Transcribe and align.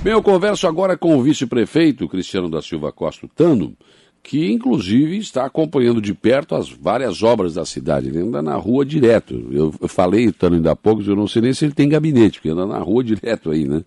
Bem, 0.00 0.12
eu 0.12 0.22
converso 0.22 0.68
agora 0.68 0.96
com 0.96 1.16
o 1.16 1.22
vice-prefeito 1.22 2.08
Cristiano 2.08 2.48
da 2.48 2.62
Silva 2.62 2.92
Costa 2.92 3.28
Tano, 3.34 3.76
que 4.22 4.50
inclusive 4.50 5.18
está 5.18 5.44
acompanhando 5.44 6.00
de 6.00 6.14
perto 6.14 6.54
as 6.54 6.70
várias 6.70 7.20
obras 7.24 7.54
da 7.54 7.64
cidade. 7.64 8.06
Ele 8.06 8.20
anda 8.20 8.40
na 8.40 8.54
rua 8.54 8.84
direto. 8.84 9.48
Eu, 9.50 9.72
falei, 9.88 10.30
Tano, 10.30 10.54
ainda 10.54 10.70
há 10.70 10.76
pouco, 10.76 11.02
eu 11.02 11.16
não 11.16 11.26
sei 11.26 11.42
nem 11.42 11.52
se 11.52 11.64
ele 11.64 11.74
tem 11.74 11.88
gabinete, 11.88 12.38
porque 12.38 12.48
anda 12.48 12.64
na 12.64 12.78
rua 12.78 13.02
direto 13.02 13.50
aí, 13.50 13.66
né? 13.66 13.82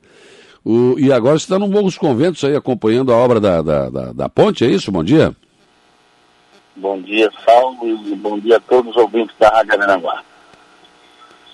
O, 0.65 0.99
e 0.99 1.13
agora 1.13 1.39
você 1.39 1.45
está 1.45 1.57
no 1.57 1.67
Morro 1.67 1.85
dos 1.85 1.97
Conventos 1.97 2.43
aí 2.43 2.55
acompanhando 2.57 3.13
a 3.13 3.15
obra 3.15 3.39
da, 3.39 3.61
da, 3.61 3.89
da, 3.89 4.13
da 4.13 4.29
ponte, 4.29 4.65
é 4.65 4.67
isso? 4.67 4.91
Bom 4.91 5.03
dia. 5.03 5.33
Bom 6.75 7.01
dia, 7.01 7.31
Saulo, 7.45 7.87
e 8.05 8.15
bom 8.15 8.37
dia 8.37 8.57
a 8.57 8.59
todos 8.59 8.91
os 8.91 8.97
ouvintes 8.97 9.35
da 9.39 9.47
Rádio 9.47 9.73
Aranaguá. 9.73 10.23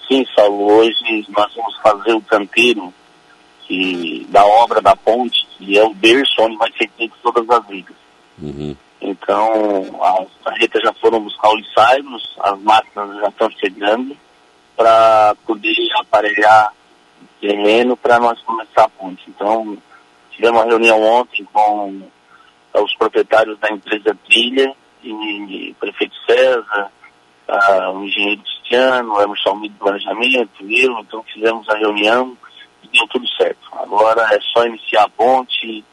Sim, 0.07 0.25
Saulo, 0.35 0.73
hoje 0.73 1.25
nós 1.29 1.53
vamos 1.55 1.75
fazer 1.77 2.13
o 2.13 2.21
canteiro 2.21 2.91
que, 3.67 4.25
da 4.29 4.45
obra 4.45 4.81
da 4.81 4.95
ponte, 4.95 5.45
que 5.57 5.77
é 5.77 5.83
o 5.83 5.93
berço 5.93 6.41
onde 6.41 6.55
vai 6.55 6.71
ser 6.71 6.89
feito 6.97 7.13
todas 7.21 7.47
as 7.49 7.67
vigas. 7.67 7.95
Uhum. 8.41 8.75
Então, 9.01 9.99
as 10.01 10.27
carretas 10.43 10.81
já 10.81 10.93
foram 10.93 11.19
buscar 11.19 11.49
os 11.49 11.59
ensaios, 11.59 12.37
as 12.39 12.59
máquinas 12.61 13.17
já 13.17 13.27
estão 13.27 13.49
chegando 13.51 14.17
para 14.75 15.35
poder 15.45 15.75
aparelhar 15.99 16.73
terreno 17.41 17.97
para 17.97 18.19
nós 18.19 18.41
começar 18.41 18.85
a 18.85 18.89
ponte. 18.89 19.23
Então, 19.27 19.77
tivemos 20.31 20.61
uma 20.61 20.69
reunião 20.69 21.01
ontem 21.03 21.45
com 21.51 22.01
os 22.73 22.95
proprietários 22.95 23.59
da 23.59 23.69
empresa 23.69 24.17
Trilha 24.25 24.73
e 25.03 25.71
o 25.71 25.75
prefeito 25.75 26.15
César, 26.25 26.91
uh, 27.47 27.91
o 27.91 28.03
engenheiro 28.03 28.41
Cristiano, 28.41 29.13
o 29.13 29.21
Emerson 29.21 29.49
Almeida 29.49 29.75
do 29.75 29.79
Planejamento, 29.79 30.63
eu, 30.69 30.99
então 30.99 31.23
fizemos 31.23 31.67
a 31.69 31.77
reunião 31.77 32.37
e 32.91 32.97
deu 32.97 33.07
tudo 33.07 33.27
certo. 33.29 33.67
Agora 33.73 34.21
é 34.33 34.39
só 34.53 34.65
iniciar 34.65 35.03
a 35.03 35.09
ponte 35.09 35.83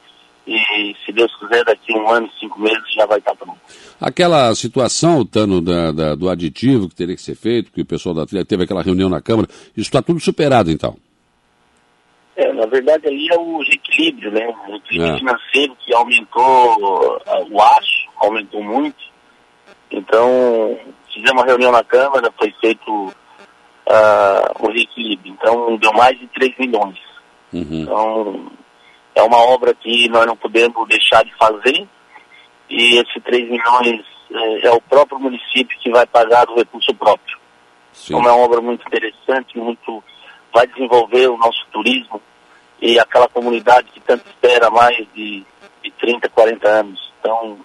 e, 0.47 0.95
se 1.05 1.13
Deus 1.13 1.35
quiser, 1.37 1.65
daqui 1.65 1.93
um 1.93 2.09
ano, 2.09 2.29
cinco 2.39 2.61
meses 2.61 2.83
já 2.95 3.07
vai 3.07 3.19
estar 3.19 3.35
pronto. 3.35 3.59
Aquela 4.01 4.55
situação, 4.55 5.25
Tano, 5.25 5.61
da, 5.61 5.91
da, 5.91 6.15
do 6.15 6.29
aditivo 6.29 6.89
que 6.89 6.95
teria 6.95 7.17
que 7.17 7.23
ser 7.23 7.35
feito, 7.35 7.73
que 7.73 7.81
o 7.81 7.87
pessoal 7.87 8.15
da 8.15 8.27
trilha 8.27 8.45
teve 8.45 8.65
aquela 8.65 8.83
reunião 8.83 9.09
na 9.09 9.23
Câmara, 9.23 9.49
isso 9.77 9.89
está 9.89 10.03
tudo 10.03 10.21
superado 10.21 10.71
então? 10.71 10.97
É, 12.37 12.53
na 12.53 12.67
verdade 12.67 13.07
ali 13.07 13.29
é 13.33 13.39
o 13.39 13.63
equilíbrio, 13.63 14.33
né? 14.33 14.47
O 14.69 14.77
equilíbrio 14.77 15.15
é. 15.15 15.19
financeiro 15.19 15.77
que 15.77 15.95
aumentou, 15.95 17.23
o 17.51 17.63
aço 17.63 18.09
aumentou 18.17 18.63
muito. 18.63 19.15
Então, 19.91 20.77
fizemos 21.13 21.33
uma 21.33 21.47
reunião 21.47 21.71
na 21.71 21.85
Câmara, 21.85 22.33
foi 22.37 22.53
feito 22.61 23.15
uh, 23.87 24.65
o 24.65 24.71
reequilíbrio. 24.71 25.33
Então, 25.33 25.77
deu 25.77 25.93
mais 25.93 26.19
de 26.19 26.27
3 26.29 26.57
milhões. 26.59 26.99
Uhum. 27.53 27.83
Então, 27.83 28.53
é 29.15 29.23
uma 29.23 29.39
obra 29.39 29.75
que 29.75 30.09
nós 30.09 30.27
não 30.27 30.37
podemos 30.37 30.87
deixar 30.89 31.25
de 31.25 31.35
fazer. 31.35 31.87
E 32.69 32.97
esse 32.99 33.21
3 33.21 33.51
milhões 33.51 34.05
é, 34.33 34.67
é 34.67 34.71
o 34.73 34.81
próprio 34.81 35.19
município 35.19 35.79
que 35.79 35.91
vai 35.91 36.07
pagar 36.07 36.47
do 36.47 36.55
recurso 36.55 36.95
próprio. 36.95 37.39
Sim. 37.93 38.17
Então, 38.17 38.31
é 38.31 38.33
uma 38.33 38.45
obra 38.45 38.61
muito 38.61 38.87
interessante, 38.87 39.59
muito 39.59 40.03
vai 40.53 40.67
desenvolver 40.69 41.29
o 41.29 41.37
nosso 41.37 41.67
turismo 41.73 42.23
e 42.81 42.99
aquela 42.99 43.29
comunidade 43.29 43.89
que 43.93 44.01
tanto 44.01 44.25
espera 44.29 44.71
mais 44.71 44.97
de, 45.13 45.45
de 45.83 45.91
30, 45.99 46.29
40 46.29 46.69
anos. 46.69 47.13
Então, 47.19 47.59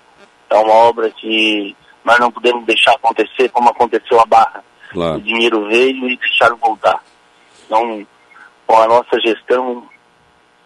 é 0.49 0.55
uma 0.55 0.73
obra 0.73 1.09
que 1.11 1.75
nós 2.03 2.17
não 2.19 2.31
podemos 2.31 2.65
deixar 2.65 2.93
acontecer 2.93 3.49
como 3.49 3.69
aconteceu 3.69 4.19
a 4.19 4.25
Barra. 4.25 4.63
Claro. 4.89 5.17
O 5.17 5.21
dinheiro 5.21 5.67
veio 5.67 6.09
e 6.09 6.17
deixaram 6.17 6.57
voltar. 6.57 7.03
Então, 7.65 8.05
com 8.65 8.77
a 8.77 8.87
nossa 8.87 9.19
gestão, 9.23 9.87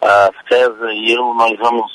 a 0.01 0.29
César 0.49 0.93
e 0.93 1.11
eu, 1.13 1.33
nós 1.33 1.57
vamos 1.59 1.91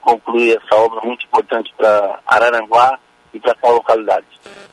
concluir 0.00 0.56
essa 0.56 0.74
obra 0.74 1.00
muito 1.04 1.24
importante 1.24 1.72
para 1.76 2.20
Araranguá 2.26 2.98
e 3.32 3.40
para 3.40 3.54
qual 3.54 3.74
localidade. 3.74 4.26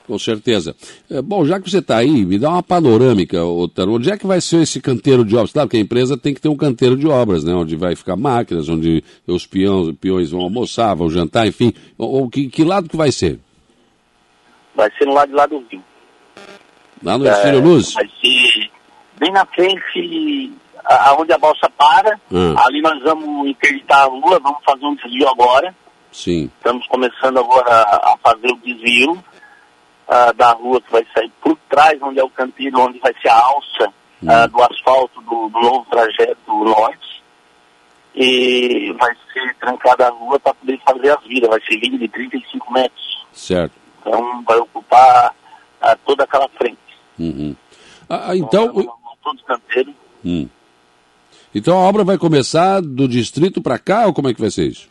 Com 0.06 0.18
certeza. 0.18 0.76
É, 1.10 1.22
bom, 1.22 1.46
já 1.46 1.60
que 1.60 1.70
você 1.70 1.78
está 1.78 1.98
aí, 1.98 2.26
me 2.26 2.38
dá 2.38 2.50
uma 2.50 2.64
panorâmica, 2.64 3.44
Otaro. 3.44 3.94
Onde 3.94 4.12
é 4.12 4.18
que 4.18 4.26
vai 4.26 4.42
ser 4.42 4.64
esse 4.64 4.82
canteiro 4.82 5.24
de 5.24 5.36
obras? 5.36 5.54
Claro 5.54 5.70
que 5.70 5.78
a 5.78 5.80
empresa 5.80 6.18
tem 6.18 6.34
que 6.34 6.42
ter 6.42 6.50
um 6.50 6.58
canteiro 6.58 6.98
de 6.98 7.08
obras, 7.08 7.44
né? 7.44 7.54
Onde 7.54 7.76
vai 7.76 7.96
ficar 7.96 8.16
máquinas, 8.16 8.68
onde 8.68 9.04
os 9.28 9.46
peões, 9.46 9.96
peões 10.02 10.32
vão 10.32 10.42
almoçar, 10.42 10.96
vão 10.96 11.10
jantar, 11.10 11.48
enfim. 11.48 11.74
Ou 11.98 12.30
que, 12.30 12.50
que, 12.50 12.64
lado 12.64 12.90
que 12.90 12.98
vai 12.98 13.12
ser? 13.12 13.40
Vai 14.76 14.90
ser 14.98 15.06
no 15.06 15.14
lado 15.14 15.30
de 15.30 15.36
lá 15.36 15.46
do 15.46 15.64
Rio. 15.70 15.84
Lá 17.04 17.18
no 17.18 17.28
é, 17.28 17.52
Luz? 17.54 17.94
Vai 17.94 18.10
ser 18.22 18.72
bem 19.18 19.32
na 19.32 19.46
frente, 19.46 20.54
aonde 20.86 21.34
a 21.34 21.38
balsa 21.38 21.70
para. 21.70 22.20
Ah. 22.34 22.66
Ali 22.66 22.82
nós 22.82 23.02
vamos 23.04 23.48
interditar 23.48 24.02
a 24.02 24.06
rua, 24.06 24.40
vamos 24.40 24.64
fazer 24.64 24.86
um 24.86 24.96
desvio 24.96 25.28
agora. 25.30 25.74
Sim. 26.12 26.50
Estamos 26.58 26.86
começando 26.88 27.40
agora 27.40 27.72
a 27.72 28.18
fazer 28.24 28.52
o 28.52 28.58
desvio 28.58 29.12
uh, 29.14 30.34
da 30.36 30.52
rua 30.52 30.82
que 30.82 30.92
vai 30.92 31.06
sair 31.14 31.32
por 31.42 31.58
trás, 31.70 32.02
onde 32.02 32.20
é 32.20 32.24
o 32.24 32.30
canteiro, 32.30 32.80
onde 32.80 33.00
vai 33.00 33.14
ser 33.22 33.30
a 33.30 33.38
alça 33.38 33.94
uh, 34.24 34.48
do 34.50 34.64
asfalto 34.64 35.22
do, 35.22 35.50
do, 35.50 35.60
novo 35.62 35.86
trajeto 35.90 36.64
norte. 36.64 37.24
E 38.16 38.92
vai 39.00 39.16
ser 39.32 39.56
trancada 39.56 40.08
a 40.08 40.10
rua 40.10 40.40
para 40.40 40.54
poder 40.56 40.80
fazer 40.84 41.12
as 41.12 41.24
vidas. 41.26 41.50
Vai 41.50 41.62
ser 41.62 41.76
linha 41.76 42.00
de 42.00 42.08
35 42.08 42.74
metros. 42.74 43.28
Certo. 43.32 43.74
Então 44.02 44.44
vai 44.44 44.58
ocupar 44.58 45.34
uh, 45.82 46.00
toda 46.06 46.24
aquela 46.24 46.50
frente. 46.50 46.89
Uhum. 47.20 47.56
Ah, 48.10 48.36
então. 48.36 48.74
então. 48.76 49.94
Hum. 50.26 50.48
Então 51.54 51.78
a 51.78 51.82
obra 51.82 52.04
vai 52.04 52.18
começar 52.18 52.82
do 52.82 53.08
distrito 53.08 53.62
para 53.62 53.80
cá 53.80 54.06
ou 54.08 54.14
como 54.14 54.30
é 54.30 54.34
que 54.34 54.42
vai 54.42 54.52
ser 54.52 54.68
isso? 54.68 54.88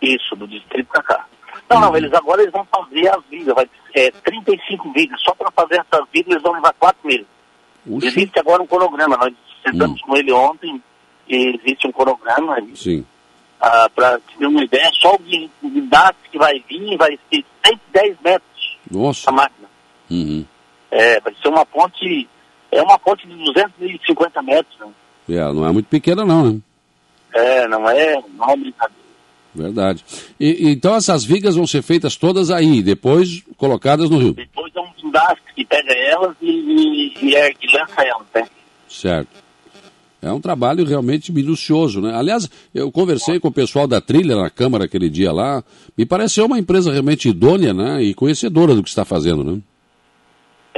Isso, 0.00 0.36
do 0.36 0.46
distrito 0.46 0.88
para 0.88 1.02
cá. 1.02 1.26
Não, 1.68 1.80
não, 1.80 1.96
eles 1.96 2.12
agora 2.14 2.40
eles 2.40 2.52
vão 2.52 2.66
fazer 2.66 3.08
as 3.08 3.22
vigas, 3.30 3.54
vai 3.54 3.68
é, 3.94 4.10
35 4.10 4.92
vigas. 4.92 5.20
Só 5.22 5.34
para 5.34 5.50
fazer 5.50 5.74
essas 5.80 6.06
vigas 6.12 6.32
eles 6.32 6.42
vão 6.42 6.52
levar 6.52 6.72
quatro 6.74 7.06
meses. 7.06 7.26
Uxi. 7.86 8.06
Existe 8.06 8.38
agora 8.38 8.62
um 8.62 8.66
cronograma, 8.66 9.16
nós 9.16 9.34
sentamos 9.64 10.00
hum. 10.00 10.06
com 10.06 10.16
ele 10.16 10.32
ontem 10.32 10.82
e 11.28 11.60
existe 11.62 11.86
um 11.86 11.92
cronograma 11.92 12.54
ali. 12.54 12.76
Sim. 12.76 13.04
Ah, 13.60 13.90
para 13.94 14.20
ter 14.20 14.46
uma 14.46 14.62
ideia, 14.62 14.90
só 14.94 15.14
o 15.14 15.18
guindaste 15.18 16.30
que 16.30 16.38
vai 16.38 16.62
vir 16.68 16.96
vai 16.96 17.18
ser 17.30 17.44
110 17.66 18.16
metros 18.22 18.76
Nossa. 18.90 19.30
a 19.30 19.32
máquina. 19.32 19.68
Uhum. 20.10 20.44
É, 20.90 21.20
vai 21.20 21.34
ser 21.40 21.48
uma 21.48 21.66
ponte, 21.66 22.28
é 22.72 22.82
uma 22.82 22.98
ponte 22.98 23.26
de 23.26 23.34
250 23.34 24.42
metros. 24.42 24.78
Né? 24.80 24.88
É, 25.36 25.52
não 25.52 25.66
é 25.66 25.72
muito 25.72 25.86
pequena 25.86 26.24
não, 26.24 26.52
né? 26.52 26.60
É, 27.34 27.68
não 27.68 27.88
é, 27.88 28.22
não 28.34 28.50
é 28.50 28.56
brincadeira. 28.56 28.98
Verdade. 29.54 30.04
E, 30.38 30.70
então 30.70 30.94
essas 30.94 31.24
vigas 31.24 31.56
vão 31.56 31.66
ser 31.66 31.82
feitas 31.82 32.16
todas 32.16 32.50
aí, 32.50 32.82
depois 32.82 33.42
colocadas 33.56 34.08
no 34.08 34.18
rio? 34.18 34.34
Depois 34.34 34.74
é 34.74 34.80
um 34.80 34.92
guindaste 35.00 35.42
que 35.54 35.64
pega 35.64 35.92
elas 35.92 36.36
e, 36.40 36.50
e, 36.50 37.26
e, 37.26 37.36
é, 37.36 37.50
e 37.50 37.76
lança 37.76 38.02
elas, 38.02 38.26
né? 38.34 38.48
Certo. 38.88 39.48
É 40.20 40.32
um 40.32 40.40
trabalho 40.40 40.84
realmente 40.84 41.30
minucioso, 41.30 42.00
né? 42.00 42.12
Aliás, 42.14 42.50
eu 42.74 42.90
conversei 42.90 43.38
com 43.38 43.48
o 43.48 43.52
pessoal 43.52 43.86
da 43.86 44.00
trilha 44.00 44.34
na 44.34 44.50
Câmara 44.50 44.84
aquele 44.84 45.08
dia 45.08 45.32
lá, 45.32 45.62
me 45.96 46.04
pareceu 46.04 46.46
uma 46.46 46.58
empresa 46.58 46.90
realmente 46.90 47.28
idônea, 47.28 47.72
né? 47.72 48.02
E 48.02 48.14
conhecedora 48.14 48.74
do 48.74 48.82
que 48.82 48.88
está 48.88 49.04
fazendo, 49.04 49.44
né? 49.44 49.60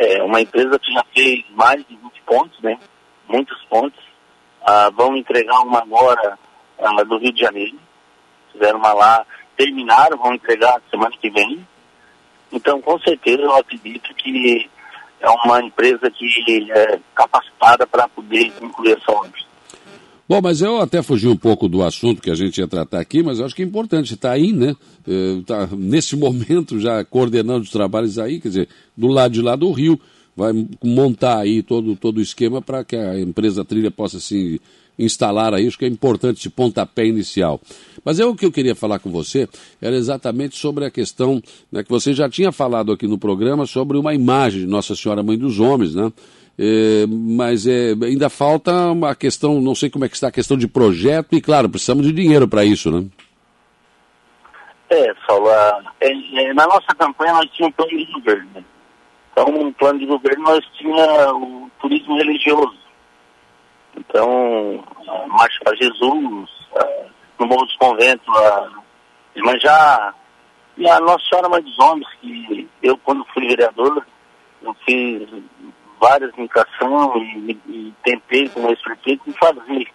É, 0.03 0.23
uma 0.23 0.41
empresa 0.41 0.79
que 0.79 0.93
já 0.93 1.05
fez 1.15 1.45
mais 1.51 1.85
de 1.87 1.95
20 1.95 2.23
pontos, 2.25 2.61
né? 2.63 2.79
Muitos 3.29 3.63
pontos. 3.65 4.01
Ah, 4.63 4.91
vão 4.91 5.17
entregar 5.17 5.61
uma 5.61 5.81
agora 5.81 6.39
ah, 6.79 7.05
do 7.05 7.19
Rio 7.19 7.33
de 7.33 7.41
Janeiro 7.41 7.79
fizeram 8.53 8.79
uma 8.79 8.93
lá, 8.93 9.27
terminaram, 9.57 10.19
vão 10.19 10.35
entregar 10.35 10.81
semana 10.91 11.17
que 11.19 11.31
vem. 11.31 11.67
Então, 12.53 12.81
com 12.81 12.99
certeza, 13.01 13.43
eu 13.43 13.55
acredito 13.55 14.15
que 14.15 14.69
é 15.21 15.31
uma 15.45 15.61
empresa 15.63 16.11
que 16.11 16.71
é 16.73 16.99
capacitada 17.15 17.87
para 17.87 18.09
poder 18.09 18.53
concluir 18.53 18.99
essa 18.99 19.13
obra. 19.13 19.50
Bom, 20.31 20.41
mas 20.41 20.63
eu 20.63 20.81
até 20.81 21.03
fugi 21.03 21.27
um 21.27 21.37
pouco 21.37 21.69
do 21.69 21.83
assunto 21.83 22.23
que 22.23 22.31
a 22.31 22.37
gente 22.37 22.59
ia 22.59 22.69
tratar 22.69 23.01
aqui, 23.01 23.21
mas 23.21 23.41
eu 23.41 23.47
acho 23.47 23.53
que 23.53 23.63
é 23.63 23.65
importante 23.65 24.15
estar 24.15 24.29
tá 24.29 24.35
aí, 24.37 24.53
né? 24.53 24.77
Está 25.41 25.63
é, 25.63 25.77
nesse 25.77 26.15
momento 26.15 26.79
já 26.79 27.05
coordenando 27.05 27.65
os 27.65 27.71
trabalhos 27.71 28.17
aí, 28.17 28.39
quer 28.39 28.47
dizer, 28.47 28.69
do 28.97 29.09
lado 29.09 29.33
de 29.35 29.43
lá 29.43 29.57
do 29.57 29.73
Rio, 29.73 29.99
vai 30.37 30.53
montar 30.85 31.39
aí 31.39 31.65
todo, 31.65 31.97
todo 31.97 32.19
o 32.19 32.21
esquema 32.21 32.63
para 32.63 32.85
que 32.85 32.95
a 32.95 33.19
empresa 33.19 33.65
trilha 33.65 33.91
possa 33.91 34.21
se 34.21 34.61
instalar 34.97 35.53
aí, 35.53 35.67
acho 35.67 35.77
que 35.77 35.85
é 35.85 35.89
importante 35.89 36.39
esse 36.39 36.49
pontapé 36.49 37.07
inicial. 37.07 37.61
Mas 38.05 38.21
é 38.21 38.25
o 38.25 38.37
que 38.37 38.47
eu 38.47 38.53
queria 38.53 38.77
falar 38.77 39.01
com 39.01 39.11
você, 39.11 39.49
era 39.83 39.97
exatamente 39.97 40.57
sobre 40.57 40.85
a 40.85 40.93
questão 40.93 41.43
né, 41.73 41.83
que 41.83 41.91
você 41.91 42.15
já 42.15 42.31
tinha 42.31 42.53
falado 42.53 42.93
aqui 42.93 43.09
no 43.09 43.19
programa 43.19 43.67
sobre 43.67 43.99
uma 43.99 44.15
imagem 44.15 44.61
de 44.61 44.67
Nossa 44.69 44.95
Senhora 44.95 45.25
Mãe 45.25 45.37
dos 45.37 45.59
Homens, 45.59 45.93
né? 45.93 46.13
É, 46.63 47.07
mas 47.09 47.67
é, 47.67 47.93
ainda 48.05 48.29
falta 48.29 48.71
a 49.09 49.15
questão, 49.15 49.63
não 49.63 49.75
sei 49.75 49.89
como 49.89 50.05
é 50.05 50.11
que 50.11 50.15
está 50.15 50.29
a 50.29 50.33
questão 50.33 50.59
de 50.59 50.69
projeto, 50.69 51.35
e 51.35 51.41
claro, 51.41 51.71
precisamos 51.71 52.07
de 52.07 52.13
dinheiro 52.13 52.47
para 52.47 52.63
isso, 52.63 52.91
né? 52.91 53.07
É, 54.91 55.15
Saulo, 55.27 55.49
é, 56.01 56.53
na 56.53 56.67
nossa 56.67 56.95
campanha 56.99 57.33
nós 57.33 57.51
tínhamos 57.53 57.73
um 57.73 57.83
plano 57.83 57.97
de 57.97 58.13
governo. 58.13 58.51
Né? 58.55 58.65
Então, 59.33 59.47
no 59.47 59.73
plano 59.73 59.99
de 60.01 60.05
governo 60.05 60.45
nós 60.45 60.61
tínhamos 60.77 61.09
o 61.33 61.71
turismo 61.81 62.19
religioso. 62.19 62.79
Então, 63.97 64.85
a 65.09 65.27
Marcha 65.29 65.61
para 65.65 65.77
Jesus, 65.77 66.51
no 67.39 67.47
Morro 67.47 67.65
dos 67.65 67.77
Conventos, 67.77 68.29
a 68.37 68.71
Manjá, 69.37 70.15
e 70.77 70.87
a 70.87 71.01
Nossa 71.01 71.25
Senhora 71.25 71.49
Mãe 71.49 71.63
dos 71.63 71.79
Homens, 71.79 72.09
que 72.21 72.69
eu, 72.83 72.99
quando 72.99 73.25
fui 73.33 73.47
vereador, 73.47 74.05
eu 74.63 74.77
fiz 74.85 75.27
várias 76.01 76.37
indicações 76.37 77.29
e, 77.47 77.59
e 77.69 77.95
tentei, 78.03 78.49
como 78.49 78.71
ex-prefeito, 78.71 79.33
fazer 79.35 79.87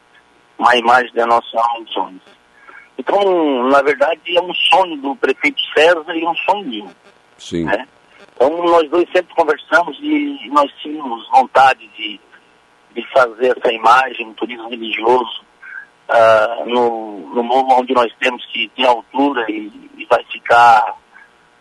uma 0.57 0.75
imagem 0.75 1.11
da 1.13 1.25
Nossa 1.25 1.57
dos 1.79 1.97
Homens. 1.97 2.21
Então, 2.97 3.67
na 3.69 3.81
verdade, 3.81 4.37
é 4.37 4.41
um 4.41 4.53
sonho 4.53 4.97
do 4.97 5.15
prefeito 5.15 5.59
César 5.73 6.15
e 6.15 6.25
um 6.25 6.35
sonho 6.35 6.65
meu. 6.65 6.89
Sim. 7.37 7.65
Né? 7.65 7.87
Então, 8.35 8.49
nós 8.65 8.89
dois 8.89 9.07
sempre 9.11 9.33
conversamos 9.35 9.97
e 10.01 10.49
nós 10.49 10.71
tínhamos 10.81 11.27
vontade 11.29 11.87
de, 11.97 12.19
de 12.93 13.11
fazer 13.11 13.57
essa 13.57 13.73
imagem, 13.73 14.27
um 14.27 14.33
turismo 14.33 14.69
religioso, 14.69 15.43
uh, 16.09 16.69
no, 16.69 17.33
no 17.33 17.43
morro 17.43 17.81
onde 17.81 17.93
nós 17.93 18.11
temos 18.19 18.45
que 18.47 18.69
ter 18.69 18.85
altura 18.85 19.45
e, 19.49 19.71
e 19.97 20.05
vai 20.05 20.23
ficar 20.25 20.95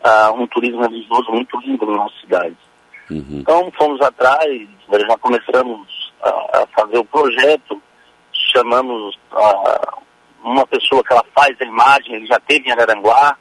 uh, 0.05 0.41
um 0.41 0.47
turismo 0.47 0.83
religioso 0.83 1.31
muito 1.33 1.59
lindo 1.61 1.87
na 1.87 1.97
nossa 1.97 2.15
cidade. 2.21 2.57
Uhum. 3.11 3.41
Então, 3.41 3.73
fomos 3.77 4.01
atrás, 4.01 4.69
já 4.91 5.19
começamos 5.19 6.13
a, 6.23 6.29
a 6.63 6.67
fazer 6.75 6.99
o 6.99 7.05
projeto, 7.05 7.81
chamamos 8.53 9.15
uh, 9.33 10.03
uma 10.43 10.67
pessoa 10.67 11.03
que 11.03 11.13
ela 11.13 11.25
faz 11.35 11.57
a 11.61 11.65
imagem, 11.65 12.15
ele 12.15 12.27
já 12.27 12.41
teve 12.41 12.69
em 12.69 12.73
Araranguá, 12.73 13.37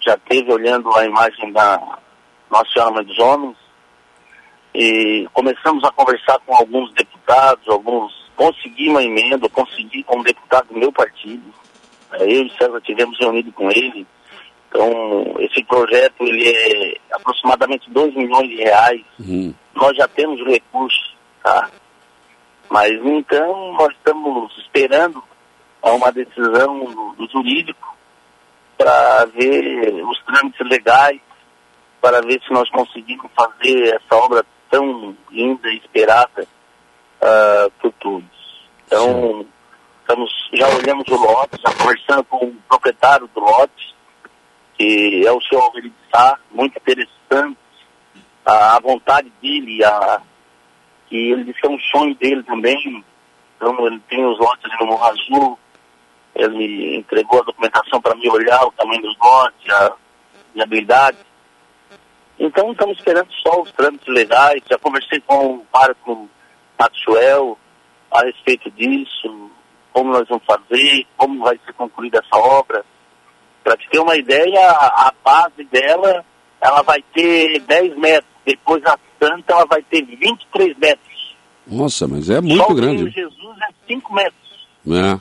já 0.00 0.16
teve 0.28 0.52
olhando 0.52 0.94
a 0.96 1.04
imagem 1.04 1.52
da 1.52 1.80
Nossa 2.50 2.70
Senhora 2.72 2.92
Mãe 2.92 3.04
dos 3.04 3.18
Homens, 3.18 3.56
e 4.74 5.28
começamos 5.32 5.84
a 5.84 5.92
conversar 5.92 6.38
com 6.40 6.54
alguns 6.54 6.92
deputados, 6.94 7.68
alguns 7.68 8.12
consegui 8.36 8.88
uma 8.88 9.02
emenda, 9.02 9.48
consegui 9.48 10.02
com 10.02 10.18
um 10.18 10.22
deputado 10.22 10.68
do 10.68 10.78
meu 10.78 10.92
partido, 10.92 11.54
eu 12.20 12.42
e 12.44 12.52
César 12.58 12.80
tivemos 12.80 13.18
reunido 13.18 13.52
com 13.52 13.70
ele, 13.70 14.06
então 14.74 15.36
esse 15.38 15.62
projeto 15.64 16.24
ele 16.24 16.48
é 16.48 16.96
aproximadamente 17.12 17.88
2 17.90 18.12
milhões 18.16 18.48
de 18.48 18.56
reais, 18.56 19.00
uhum. 19.20 19.54
nós 19.72 19.96
já 19.96 20.08
temos 20.08 20.44
recursos, 20.44 21.14
tá? 21.42 21.70
Mas 22.68 22.90
então 22.90 23.72
nós 23.74 23.92
estamos 23.94 24.52
esperando 24.58 25.22
uma 25.80 26.10
decisão 26.10 26.84
do, 26.86 27.12
do 27.12 27.30
jurídico 27.30 27.96
para 28.76 29.26
ver 29.26 30.04
os 30.04 30.20
trâmites 30.24 30.68
legais, 30.68 31.20
para 32.00 32.20
ver 32.20 32.40
se 32.42 32.52
nós 32.52 32.68
conseguimos 32.70 33.30
fazer 33.36 33.94
essa 33.94 34.16
obra 34.16 34.44
tão 34.70 35.16
linda 35.30 35.68
e 35.68 35.76
esperada 35.76 36.42
uh, 37.22 37.70
por 37.80 37.92
todos. 37.92 38.24
Então, 38.86 39.46
estamos, 40.00 40.30
já 40.52 40.68
olhamos 40.68 41.06
o 41.08 41.16
lote, 41.16 41.60
já 41.64 41.72
conversando 41.74 42.24
com 42.24 42.46
o 42.46 42.56
proprietário 42.68 43.30
do 43.32 43.40
lote, 43.40 43.93
que 44.84 45.26
é 45.26 45.32
o 45.32 45.40
senhor 45.40 45.62
Alveri 45.62 45.92
Sá, 46.14 46.38
muito 46.50 46.76
interessante 46.76 47.56
a, 48.44 48.76
a 48.76 48.80
vontade 48.80 49.32
dele, 49.40 49.82
a, 49.82 50.20
que 51.08 51.16
ele 51.16 51.44
disse 51.44 51.60
que 51.60 51.66
é 51.66 51.70
um 51.70 51.78
sonho 51.78 52.14
dele 52.16 52.42
também. 52.42 53.02
Então, 53.56 53.86
ele 53.86 53.98
tem 54.10 54.24
os 54.26 54.38
lotes 54.38 54.64
ali 54.64 54.76
no 54.80 54.86
Morro 54.88 55.04
Azul, 55.04 55.58
ele 56.34 56.96
entregou 56.96 57.40
a 57.40 57.44
documentação 57.44 58.00
para 58.00 58.14
mim 58.14 58.28
olhar 58.28 58.62
o 58.64 58.72
tamanho 58.72 59.00
dos 59.00 59.16
lotes, 59.18 59.70
a 59.70 59.94
viabilidade. 60.54 61.18
Então 62.38 62.72
estamos 62.72 62.98
esperando 62.98 63.32
só 63.32 63.62
os 63.62 63.70
trâmites 63.72 64.08
legais. 64.08 64.60
Já 64.68 64.76
conversei 64.76 65.20
com 65.20 65.46
o 65.46 65.66
Marco 65.72 66.28
Maxwell 66.78 67.56
a 68.10 68.22
respeito 68.24 68.68
disso, 68.72 69.50
como 69.92 70.12
nós 70.12 70.28
vamos 70.28 70.44
fazer, 70.44 71.06
como 71.16 71.44
vai 71.44 71.58
ser 71.64 71.72
concluída 71.74 72.18
essa 72.18 72.36
obra. 72.36 72.84
Para 73.64 73.76
te 73.78 73.88
ter 73.88 73.98
uma 73.98 74.14
ideia, 74.14 74.60
a, 74.60 75.08
a, 75.08 75.14
base 75.24 75.64
dela 75.64 76.24
ela 76.60 76.82
vai 76.82 77.02
ter 77.14 77.60
10 77.60 77.96
metros, 77.96 78.30
depois 78.44 78.84
a 78.84 78.98
santa 79.18 79.52
ela 79.52 79.64
vai 79.64 79.82
ter 79.82 80.04
23 80.04 80.76
metros. 80.76 81.36
Nossa, 81.66 82.06
mas 82.06 82.28
é 82.28 82.40
muito 82.40 82.62
Só 82.62 82.74
grande. 82.74 83.04
O 83.04 83.10
Jesus 83.10 83.56
é 83.62 83.72
5 83.86 84.14
metros. 84.14 84.68
É. 84.86 85.20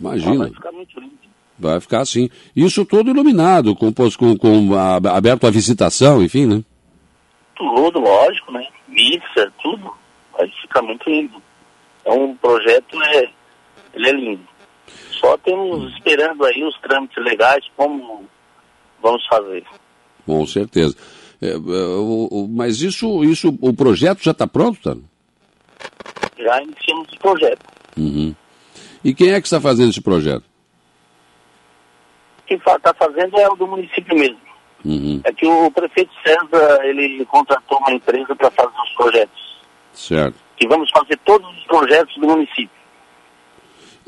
Imagina. 0.00 0.38
vai 0.38 0.50
ficar 0.50 0.72
muito 0.72 1.00
lindo. 1.00 1.20
Vai 1.58 1.80
ficar 1.80 2.00
assim. 2.00 2.30
Isso 2.56 2.86
todo 2.86 3.10
iluminado, 3.10 3.76
com, 3.76 3.92
com, 3.92 4.36
com 4.38 4.74
a, 4.74 4.96
aberto 5.14 5.46
à 5.46 5.50
visitação, 5.50 6.22
enfim, 6.22 6.46
né? 6.46 6.64
Tudo, 7.54 8.00
lógico, 8.00 8.50
né? 8.52 8.66
Missa, 8.88 9.52
tudo. 9.62 9.92
Vai 10.32 10.48
ficar 10.62 10.80
muito 10.80 11.08
lindo. 11.08 11.42
Então 12.00 12.30
o 12.30 12.36
projeto 12.36 13.02
é, 13.02 13.30
ele 13.92 14.08
é 14.08 14.12
lindo. 14.12 14.49
Só 15.20 15.36
temos 15.38 15.92
esperando 15.94 16.44
aí 16.46 16.64
os 16.64 16.78
trâmites 16.80 17.22
legais, 17.22 17.64
como 17.76 18.24
vamos 19.02 19.26
fazer. 19.26 19.64
Com 20.24 20.46
certeza. 20.46 20.96
É, 21.42 21.50
é 21.50 21.56
o, 21.56 22.28
o, 22.30 22.48
mas 22.48 22.80
isso, 22.80 23.22
isso, 23.24 23.56
o 23.60 23.72
projeto 23.74 24.22
já 24.22 24.30
está 24.30 24.46
pronto, 24.46 24.80
tá? 24.82 24.96
Já 26.38 26.62
iniciamos 26.62 27.12
o 27.12 27.18
projeto. 27.18 27.66
Uhum. 27.96 28.34
E 29.04 29.14
quem 29.14 29.32
é 29.32 29.40
que 29.40 29.46
está 29.46 29.60
fazendo 29.60 29.90
esse 29.90 30.00
projeto? 30.00 30.44
Quem 32.46 32.56
está 32.56 32.94
fazendo 32.94 33.38
é 33.38 33.48
o 33.48 33.56
do 33.56 33.66
município 33.66 34.18
mesmo. 34.18 34.40
Uhum. 34.84 35.20
É 35.24 35.32
que 35.32 35.46
o 35.46 35.70
prefeito 35.70 36.10
César, 36.24 36.84
ele 36.84 37.24
contratou 37.26 37.78
uma 37.78 37.92
empresa 37.92 38.34
para 38.34 38.50
fazer 38.50 38.80
os 38.82 38.92
projetos. 38.94 39.60
Certo. 39.92 40.36
E 40.60 40.66
vamos 40.66 40.90
fazer 40.90 41.18
todos 41.24 41.48
os 41.56 41.64
projetos 41.64 42.14
do 42.16 42.26
município. 42.26 42.79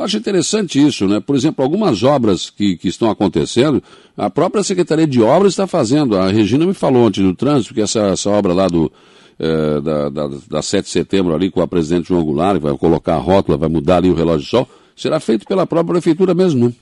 Acho 0.03 0.17
interessante 0.17 0.85
isso, 0.85 1.07
né? 1.07 1.21
Por 1.21 1.37
exemplo, 1.37 1.63
algumas 1.63 2.03
obras 2.03 2.51
que, 2.51 2.77
que 2.77 2.89
estão 2.89 3.11
acontecendo, 3.11 3.83
a 4.17 4.29
própria 4.29 4.63
Secretaria 4.63 5.07
de 5.07 5.23
Obras 5.23 5.53
está 5.53 5.67
fazendo. 5.67 6.17
A 6.17 6.29
Regina 6.29 6.67
me 6.67 6.75
falou 6.75 7.07
ontem 7.07 7.23
no 7.23 7.35
trânsito 7.35 7.75
que 7.75 7.81
essa, 7.81 8.01
essa 8.09 8.31
obra 8.31 8.53
lá 8.53 8.67
do, 8.67 8.91
é, 9.39 9.81
da, 9.81 10.09
da, 10.09 10.29
da 10.49 10.63
7 10.63 10.85
de 10.85 10.91
setembro 10.91 11.35
ali 11.35 11.51
com 11.51 11.61
a 11.61 11.69
presidente 11.69 12.09
João 12.09 12.25
Goulart, 12.25 12.61
vai 12.61 12.77
colocar 12.77 13.15
a 13.15 13.19
rótula, 13.19 13.59
vai 13.59 13.69
mudar 13.69 13.99
ali 13.99 14.11
o 14.11 14.15
relógio 14.15 14.45
de 14.45 14.51
sol, 14.51 14.69
será 14.97 15.21
feito 15.21 15.47
pela 15.47 15.67
própria 15.67 15.95
prefeitura 15.95 16.35
mesmo, 16.35 16.67
né? 16.67 16.73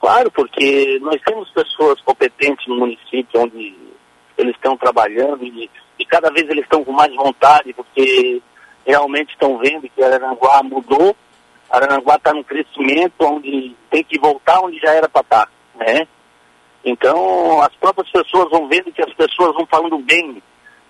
Claro, 0.00 0.30
porque 0.30 0.98
nós 1.02 1.20
temos 1.26 1.50
pessoas 1.50 2.00
competentes 2.02 2.66
no 2.68 2.76
município 2.76 3.40
onde 3.40 3.74
eles 4.38 4.54
estão 4.54 4.76
trabalhando 4.76 5.44
e, 5.44 5.70
e 5.98 6.04
cada 6.04 6.30
vez 6.30 6.48
eles 6.48 6.64
estão 6.64 6.84
com 6.84 6.92
mais 6.92 7.14
vontade, 7.14 7.72
porque 7.72 8.40
realmente 8.86 9.32
estão 9.32 9.58
vendo 9.58 9.88
que 9.88 10.02
Araranguá 10.02 10.62
mudou, 10.62 11.16
Araranguá 11.70 12.16
está 12.16 12.32
no 12.32 12.44
crescimento 12.44 13.14
onde 13.20 13.74
tem 13.90 14.04
que 14.04 14.18
voltar 14.18 14.60
onde 14.60 14.78
já 14.78 14.92
era 14.92 15.08
para 15.08 15.22
estar, 15.22 15.46
tá, 15.46 15.52
né? 15.76 16.06
Então 16.84 17.60
as 17.62 17.74
próprias 17.76 18.10
pessoas 18.10 18.50
vão 18.50 18.68
vendo 18.68 18.92
que 18.92 19.02
as 19.02 19.12
pessoas 19.14 19.54
vão 19.54 19.66
falando 19.66 19.98
bem 19.98 20.42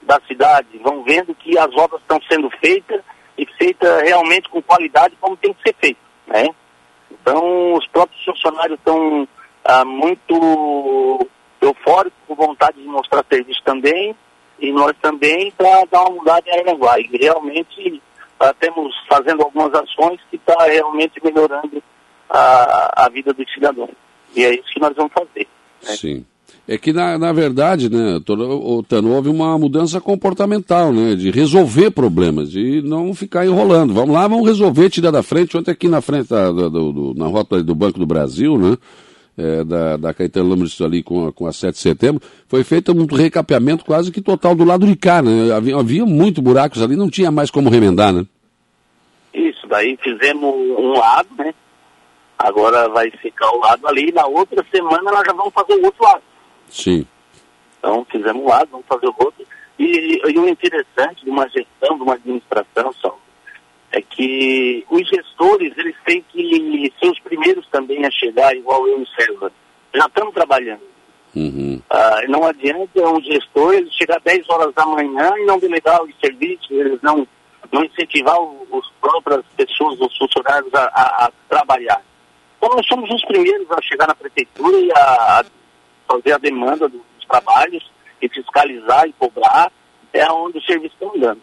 da 0.02 0.20
cidade, 0.28 0.78
vão 0.78 1.02
vendo 1.02 1.34
que 1.34 1.58
as 1.58 1.74
obras 1.74 2.00
estão 2.00 2.20
sendo 2.30 2.50
feitas 2.60 3.02
e 3.36 3.46
feitas 3.58 4.02
realmente 4.02 4.48
com 4.48 4.62
qualidade 4.62 5.16
como 5.20 5.36
tem 5.36 5.52
que 5.52 5.62
ser 5.62 5.74
feito, 5.80 6.00
né? 6.26 6.48
Então, 7.10 7.74
os 7.74 7.86
próprios 7.88 8.24
funcionários 8.24 8.78
estão 8.78 9.28
ah, 9.64 9.84
muito 9.84 11.28
eufóricos, 11.60 12.18
com 12.26 12.34
vontade 12.34 12.80
de 12.80 12.86
mostrar 12.86 13.24
serviço 13.28 13.60
também, 13.64 14.14
e 14.58 14.72
nós 14.72 14.92
também 15.02 15.50
para 15.52 15.84
dar 15.90 16.02
uma 16.02 16.16
mudada 16.16 16.48
em 16.48 16.60
Aranguá. 16.60 16.98
E 17.00 17.16
realmente 17.16 18.02
ah, 18.38 18.54
temos 18.58 18.94
fazendo 19.08 19.42
algumas 19.42 19.72
ações 19.74 20.20
que 20.30 20.36
está 20.36 20.64
realmente 20.64 21.20
melhorando 21.24 21.82
a, 22.28 23.04
a 23.06 23.08
vida 23.08 23.32
dos 23.32 23.50
cidadãos. 23.52 23.90
E 24.34 24.44
é 24.44 24.54
isso 24.54 24.72
que 24.72 24.80
nós 24.80 24.94
vamos 24.94 25.12
fazer. 25.12 25.46
Né? 25.82 25.96
Sim. 25.96 26.26
É 26.68 26.76
que, 26.76 26.92
na, 26.92 27.16
na 27.16 27.32
verdade, 27.32 27.88
né, 27.88 28.20
Tano, 28.88 29.14
houve 29.14 29.28
uma 29.28 29.56
mudança 29.56 30.00
comportamental, 30.00 30.92
né, 30.92 31.14
de 31.14 31.30
resolver 31.30 31.90
problemas, 31.92 32.50
de 32.50 32.82
não 32.82 33.14
ficar 33.14 33.46
enrolando. 33.46 33.94
Vamos 33.94 34.14
lá, 34.14 34.26
vamos 34.26 34.46
resolver, 34.46 34.90
tirar 34.90 35.12
da 35.12 35.22
frente. 35.22 35.56
Ontem 35.56 35.70
aqui 35.70 35.88
na 35.88 36.00
frente, 36.00 36.28
da, 36.28 36.50
do, 36.50 37.14
na 37.16 37.26
rota 37.26 37.62
do 37.62 37.74
Banco 37.74 38.00
do 38.00 38.06
Brasil, 38.06 38.58
né, 38.58 38.76
é, 39.36 39.64
da, 39.64 39.96
da 39.96 40.14
Caetano 40.14 40.48
Lamas 40.48 40.80
ali 40.80 41.02
com 41.02 41.30
com 41.32 41.46
a 41.46 41.52
7 41.52 41.74
de 41.74 41.80
setembro, 41.80 42.22
foi 42.48 42.64
feito 42.64 42.92
um 42.92 43.04
recapeamento 43.06 43.84
quase 43.84 44.10
que 44.10 44.20
total 44.20 44.54
do 44.54 44.64
lado 44.64 44.86
de 44.86 44.96
cá, 44.96 45.22
né? 45.22 45.52
Havia, 45.52 45.76
havia 45.76 46.06
muito 46.06 46.40
buracos 46.40 46.82
ali, 46.82 46.96
não 46.96 47.10
tinha 47.10 47.30
mais 47.30 47.50
como 47.50 47.70
remendar, 47.70 48.12
né? 48.12 48.24
Isso, 49.34 49.66
daí 49.68 49.98
fizemos 50.02 50.54
um 50.54 50.92
lado, 50.98 51.28
né? 51.38 51.54
Agora 52.38 52.88
vai 52.88 53.10
ficar 53.10 53.50
o 53.50 53.58
lado 53.58 53.86
ali, 53.86 54.12
na 54.12 54.26
outra 54.26 54.64
semana 54.70 55.02
nós 55.02 55.22
já 55.26 55.32
vamos 55.32 55.52
fazer 55.52 55.74
o 55.74 55.84
outro 55.84 56.04
lado. 56.04 56.22
Sim. 56.68 57.06
Então 57.78 58.06
fizemos 58.10 58.42
um 58.42 58.48
lado, 58.48 58.68
vamos 58.70 58.86
fazer 58.86 59.06
o 59.06 59.14
outro. 59.18 59.46
E, 59.78 60.20
e 60.26 60.38
o 60.38 60.48
interessante 60.48 61.24
de 61.24 61.30
uma 61.30 61.46
gestão, 61.48 61.96
de 61.96 62.02
uma 62.02 62.14
administração, 62.14 62.92
só, 62.94 63.18
é 63.96 64.02
que 64.02 64.84
os 64.90 65.08
gestores, 65.08 65.72
eles 65.78 65.96
têm 66.04 66.22
que 66.28 66.92
ser 67.00 67.08
os 67.08 67.18
primeiros 67.20 67.66
também 67.68 68.04
a 68.04 68.10
chegar, 68.10 68.54
igual 68.54 68.86
eu 68.86 69.00
e 69.00 69.02
o 69.02 69.06
César. 69.06 69.50
Já 69.94 70.04
estamos 70.04 70.34
trabalhando. 70.34 70.82
Uhum. 71.34 71.80
Ah, 71.88 72.20
não 72.28 72.44
adianta 72.44 73.08
um 73.08 73.20
gestor 73.22 73.72
ele 73.72 73.90
chegar 73.90 74.20
10 74.20 74.50
horas 74.50 74.74
da 74.74 74.84
manhã 74.84 75.32
e 75.38 75.46
não 75.46 75.58
delegar 75.58 76.02
os 76.02 76.14
serviços, 76.20 76.70
eles 76.70 77.00
não, 77.00 77.26
não 77.72 77.84
incentivar 77.84 78.36
os 78.38 78.92
próprias 79.00 79.44
pessoas, 79.56 79.98
os 79.98 80.16
funcionários 80.18 80.72
a, 80.74 80.84
a, 80.84 81.26
a 81.26 81.32
trabalhar. 81.48 82.02
Então 82.58 82.76
nós 82.76 82.86
somos 82.86 83.10
os 83.10 83.24
primeiros 83.24 83.70
a 83.70 83.80
chegar 83.80 84.08
na 84.08 84.14
prefeitura 84.14 84.78
e 84.78 84.92
a, 84.92 85.40
a 85.40 85.44
fazer 86.06 86.32
a 86.32 86.38
demanda 86.38 86.86
dos 86.86 87.02
trabalhos 87.26 87.90
e 88.20 88.28
fiscalizar 88.28 89.08
e 89.08 89.12
cobrar, 89.14 89.72
é 90.12 90.30
onde 90.30 90.58
o 90.58 90.62
serviço 90.62 90.94
está 91.00 91.06
andando. 91.16 91.40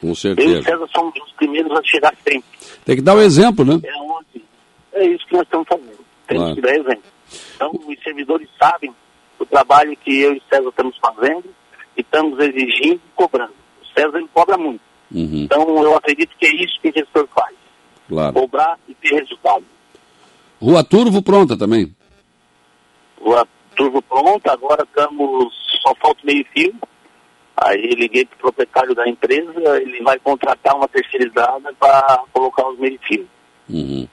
Com 0.00 0.14
certeza. 0.14 0.48
Eu 0.48 0.60
e 0.60 0.64
César 0.64 0.88
somos 0.94 1.14
os 1.20 1.32
primeiros 1.32 1.72
a 1.72 1.82
chegar 1.82 2.14
sempre. 2.16 2.44
Tem 2.84 2.96
que 2.96 3.02
dar 3.02 3.14
o 3.14 3.18
um 3.18 3.22
exemplo, 3.22 3.64
né? 3.64 3.80
É, 3.82 3.96
onde, 3.96 4.44
é 4.92 5.06
isso 5.06 5.26
que 5.26 5.34
nós 5.34 5.42
estamos 5.42 5.66
fazendo. 5.68 6.06
Temos 6.26 6.42
claro. 6.42 6.54
que 6.54 6.60
dar 6.62 6.74
exemplo. 6.74 7.02
Então, 7.54 7.70
os 7.86 8.02
servidores 8.02 8.48
sabem 8.60 8.94
o 9.38 9.46
trabalho 9.46 9.96
que 9.96 10.20
eu 10.20 10.34
e 10.34 10.42
César 10.50 10.68
estamos 10.68 10.96
fazendo 10.98 11.44
e 11.96 12.00
estamos 12.00 12.38
exigindo 12.38 12.96
e 12.96 13.10
cobrando. 13.14 13.54
O 13.82 13.86
César 13.98 14.18
ele 14.18 14.28
cobra 14.32 14.56
muito. 14.56 14.80
Uhum. 15.10 15.42
Então, 15.44 15.82
eu 15.82 15.96
acredito 15.96 16.30
que 16.38 16.46
é 16.46 16.54
isso 16.54 16.80
que 16.80 16.88
o 16.90 16.92
gestor 16.92 17.28
faz. 17.34 17.54
Claro. 18.08 18.32
Cobrar 18.34 18.78
e 18.88 18.94
ter 18.94 19.14
resultado. 19.14 19.64
Rua 20.60 20.82
Turvo 20.84 21.22
pronta 21.22 21.56
também? 21.56 21.94
Rua 23.20 23.46
Turvo 23.76 24.00
pronta, 24.02 24.52
agora 24.52 24.84
estamos, 24.84 25.52
só 25.82 25.94
falta 25.96 26.20
meio 26.24 26.44
fio. 26.52 26.74
Aí 27.56 27.90
liguei 27.94 28.26
para 28.26 28.36
o 28.36 28.38
proprietário 28.38 28.94
da 28.94 29.08
empresa, 29.08 29.80
ele 29.80 30.02
vai 30.02 30.18
contratar 30.18 30.76
uma 30.76 30.86
terceirizada 30.88 31.72
para 31.78 32.22
colocar 32.32 32.68
os 32.68 32.78
meio 32.78 32.98
fios. 33.02 33.26
Uhum. 33.68 34.06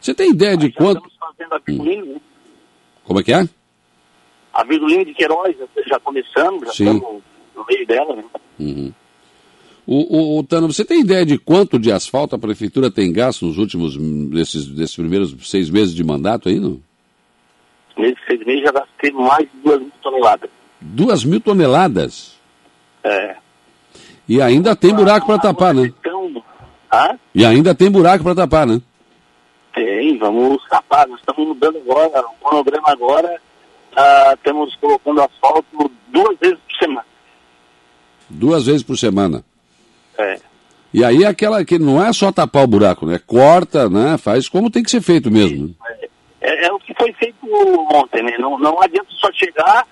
Você 0.00 0.14
tem 0.14 0.30
ideia 0.30 0.56
de 0.56 0.72
quanto... 0.72 1.06
Estamos 1.06 1.16
fazendo 1.18 1.54
a 1.54 1.58
Virgulino, 1.58 2.06
hum. 2.06 2.14
né? 2.14 2.20
Como 3.04 3.20
é 3.20 3.22
que 3.22 3.32
é? 3.32 3.48
A 4.52 4.64
Virgulino 4.64 5.04
de 5.04 5.14
Queiroz, 5.14 5.54
já 5.86 6.00
começamos, 6.00 6.66
já 6.68 6.72
Sim. 6.72 6.96
estamos 6.96 7.22
no 7.54 7.66
meio 7.68 7.86
dela. 7.86 8.16
Né? 8.16 8.24
Uhum. 8.58 8.92
O, 9.86 10.16
o, 10.16 10.38
o, 10.38 10.42
Tano, 10.44 10.72
você 10.72 10.84
tem 10.84 11.00
ideia 11.00 11.26
de 11.26 11.38
quanto 11.38 11.78
de 11.78 11.92
asfalto 11.92 12.34
a 12.34 12.38
prefeitura 12.38 12.90
tem 12.90 13.12
gasto 13.12 13.44
nos 13.44 13.58
últimos, 13.58 13.96
nesses 13.96 14.94
primeiros 14.94 15.34
seis 15.50 15.68
meses 15.68 15.94
de 15.94 16.02
mandato 16.02 16.48
aí, 16.48 16.58
não? 16.58 16.80
Nesses 17.96 18.24
seis 18.26 18.44
meses 18.46 18.62
já 18.62 18.72
gastei 18.72 19.10
mais 19.10 19.48
de 19.50 19.58
duas 19.62 19.80
mil 19.80 19.92
toneladas. 20.02 20.50
Duas 20.80 21.24
mil 21.24 21.40
toneladas? 21.40 22.39
É. 23.04 23.36
E 24.28 24.40
ainda 24.40 24.76
tem 24.76 24.94
buraco 24.94 25.26
para 25.26 25.38
tapar, 25.38 25.74
né? 25.74 25.92
Então, 26.00 26.42
ah? 26.90 27.16
E 27.34 27.44
ainda 27.44 27.74
tem 27.74 27.90
buraco 27.90 28.24
para 28.24 28.34
tapar, 28.34 28.66
né? 28.66 28.80
Tem, 29.74 30.18
vamos 30.18 30.62
tapar. 30.68 31.06
Nós 31.08 31.20
estamos 31.20 31.48
mudando 31.48 31.78
agora, 31.78 32.24
o 32.26 32.44
cronograma 32.44 32.90
agora, 32.90 33.40
ah, 33.96 34.32
estamos 34.34 34.74
colocando 34.76 35.22
asfalto 35.22 35.90
duas 36.08 36.38
vezes 36.38 36.58
por 36.58 36.78
semana. 36.78 37.06
Duas 38.28 38.66
vezes 38.66 38.82
por 38.82 38.96
semana? 38.96 39.44
É. 40.18 40.38
E 40.92 41.04
aí 41.04 41.24
aquela 41.24 41.64
que 41.64 41.78
não 41.78 42.04
é 42.04 42.12
só 42.12 42.32
tapar 42.32 42.64
o 42.64 42.68
buraco, 42.68 43.06
né? 43.06 43.20
Corta, 43.24 43.88
né? 43.88 44.18
Faz 44.18 44.48
como 44.48 44.70
tem 44.70 44.82
que 44.82 44.90
ser 44.90 45.00
feito 45.00 45.30
mesmo. 45.30 45.74
É, 45.88 46.08
é, 46.40 46.66
é 46.66 46.72
o 46.72 46.80
que 46.80 46.92
foi 46.94 47.12
feito 47.12 47.36
ontem, 47.92 48.22
né? 48.22 48.36
Não, 48.38 48.58
não 48.58 48.80
adianta 48.82 49.08
só 49.10 49.30
chegar, 49.32 49.86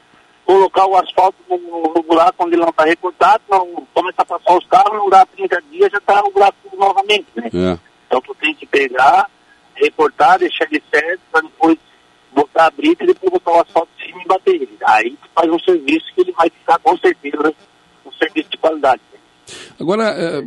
colocar 0.48 0.86
o 0.86 0.96
asfalto 0.96 1.36
no, 1.46 1.58
no 1.94 2.02
buraco 2.02 2.42
onde 2.42 2.54
ele 2.54 2.62
não 2.62 2.70
está 2.70 2.84
recortado, 2.84 3.42
não 3.50 3.86
começa 3.92 4.22
a 4.22 4.24
passar 4.24 4.56
os 4.56 4.66
carros, 4.66 4.96
não 4.96 5.10
dá 5.10 5.26
30 5.26 5.62
dias, 5.70 5.92
já 5.92 5.98
está 5.98 6.22
no 6.22 6.30
buraco 6.30 6.56
novamente, 6.74 7.26
né? 7.36 7.50
É. 7.52 7.78
Então 8.06 8.22
tu 8.22 8.34
tem 8.34 8.54
que 8.54 8.64
pegar, 8.64 9.30
recortar, 9.74 10.38
deixar 10.38 10.66
ele 10.70 10.82
certo, 10.90 11.20
para 11.30 11.42
depois 11.42 11.76
botar 12.32 12.64
a 12.64 12.70
brita 12.70 13.04
e 13.04 13.08
depois 13.08 13.30
botar 13.30 13.50
o 13.50 13.60
asfalto 13.60 13.90
em 13.98 14.06
cima 14.06 14.22
e 14.24 14.26
bater 14.26 14.54
ele. 14.54 14.78
Aí 14.86 15.10
tu 15.22 15.28
faz 15.34 15.52
um 15.52 15.58
serviço 15.58 16.06
que 16.14 16.22
ele 16.22 16.32
vai 16.32 16.48
ficar 16.48 16.78
com 16.78 16.96
certeza 16.96 17.54
um 18.06 18.12
serviço 18.12 18.48
de 18.48 18.56
qualidade. 18.56 19.02
Agora, 19.78 20.04
é, 20.04 20.40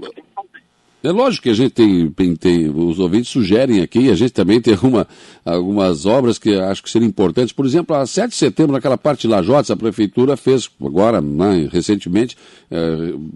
é 1.03 1.11
lógico 1.11 1.43
que 1.43 1.49
a 1.49 1.53
gente 1.53 1.71
tem, 1.71 2.35
tem, 2.35 2.69
os 2.69 2.99
ouvintes 2.99 3.29
sugerem 3.29 3.81
aqui, 3.81 4.11
a 4.11 4.15
gente 4.15 4.33
também 4.33 4.61
tem 4.61 4.73
alguma, 4.81 5.07
algumas 5.43 6.05
obras 6.05 6.37
que 6.37 6.53
acho 6.53 6.83
que 6.83 6.89
seriam 6.89 7.09
importantes. 7.09 7.51
Por 7.51 7.65
exemplo, 7.65 7.95
a 7.95 8.05
7 8.05 8.29
de 8.29 8.35
setembro, 8.35 8.73
naquela 8.73 8.97
parte 8.97 9.21
de 9.21 9.27
lajotas, 9.27 9.71
a 9.71 9.75
prefeitura 9.75 10.37
fez 10.37 10.69
agora, 10.79 11.19
né, 11.19 11.67
recentemente, 11.71 12.37
é, 12.69 12.77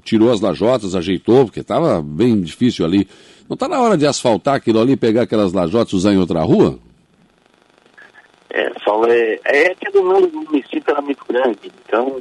tirou 0.03 0.31
as 0.31 0.41
lajotas, 0.41 0.95
ajeitou, 0.95 1.45
porque 1.45 1.61
estava 1.61 2.01
bem 2.01 2.39
difícil 2.39 2.85
ali. 2.85 3.07
Não 3.49 3.55
está 3.55 3.67
na 3.67 3.79
hora 3.79 3.97
de 3.97 4.05
asfaltar 4.05 4.55
aquilo 4.55 4.79
ali, 4.79 4.95
pegar 4.95 5.23
aquelas 5.23 5.51
lajotas 5.51 5.93
e 5.93 5.95
usar 5.95 6.13
em 6.13 6.17
outra 6.17 6.41
rua? 6.41 6.77
É, 8.51 8.71
só 8.83 9.03
é, 9.05 9.39
é 9.43 9.75
que 9.75 9.97
o 9.97 10.03
município 10.03 10.83
era 10.87 11.01
muito 11.01 11.25
grande, 11.27 11.71
então 11.85 12.15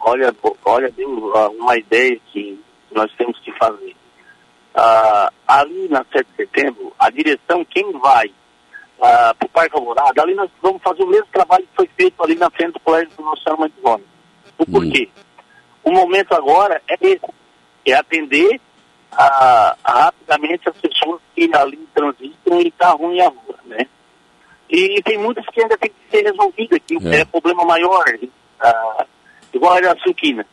olha, 0.00 0.34
olha 0.64 0.90
bem 0.90 1.06
uma 1.06 1.76
ideia 1.78 2.18
que 2.32 2.58
nós 2.94 3.10
temos 3.16 3.38
que 3.40 3.52
fazer. 3.52 3.94
Ah, 4.74 5.30
ali 5.46 5.88
na 5.88 6.04
7 6.12 6.24
de 6.30 6.36
setembro, 6.36 6.92
a 6.98 7.10
direção, 7.10 7.64
quem 7.64 7.92
vai 7.98 8.32
ah, 9.00 9.34
para 9.38 9.46
o 9.46 9.50
Parque 9.50 9.76
Alvorada, 9.76 10.22
ali 10.22 10.34
nós 10.34 10.50
vamos 10.62 10.82
fazer 10.82 11.02
o 11.02 11.08
mesmo 11.08 11.26
trabalho 11.32 11.64
que 11.64 11.76
foi 11.76 11.90
feito 11.96 12.22
ali 12.22 12.34
na 12.36 12.50
frente 12.50 12.72
do 12.72 12.80
Colégio 12.80 13.10
do 13.16 13.22
Nosso 13.22 13.42
Senhor 13.42 13.62
Antônio. 13.62 14.06
O 14.58 14.62
hum. 14.62 14.72
porquê? 14.72 15.08
O 15.84 15.90
momento 15.90 16.32
agora 16.32 16.80
é 16.88 16.96
esse, 17.00 17.20
é 17.86 17.92
atender 17.92 18.60
a, 19.10 19.76
a, 19.84 20.04
rapidamente 20.04 20.68
as 20.68 20.76
pessoas 20.76 21.20
que 21.34 21.50
ali 21.54 21.88
transitam 21.94 22.60
e 22.60 22.68
está 22.68 22.90
ruim 22.90 23.20
a 23.20 23.28
rua, 23.28 23.58
né? 23.66 23.86
E 24.70 25.02
tem 25.02 25.18
muitas 25.18 25.44
que 25.46 25.60
ainda 25.60 25.76
tem 25.76 25.90
que 25.90 26.16
ser 26.16 26.22
resolvidas, 26.24 26.80
que 26.86 26.96
é, 27.08 27.20
é 27.20 27.24
problema 27.26 27.64
maior, 27.64 28.04
ah, 28.60 29.06
igual 29.52 29.76
a 29.76 29.96
Suquina, 30.02 30.46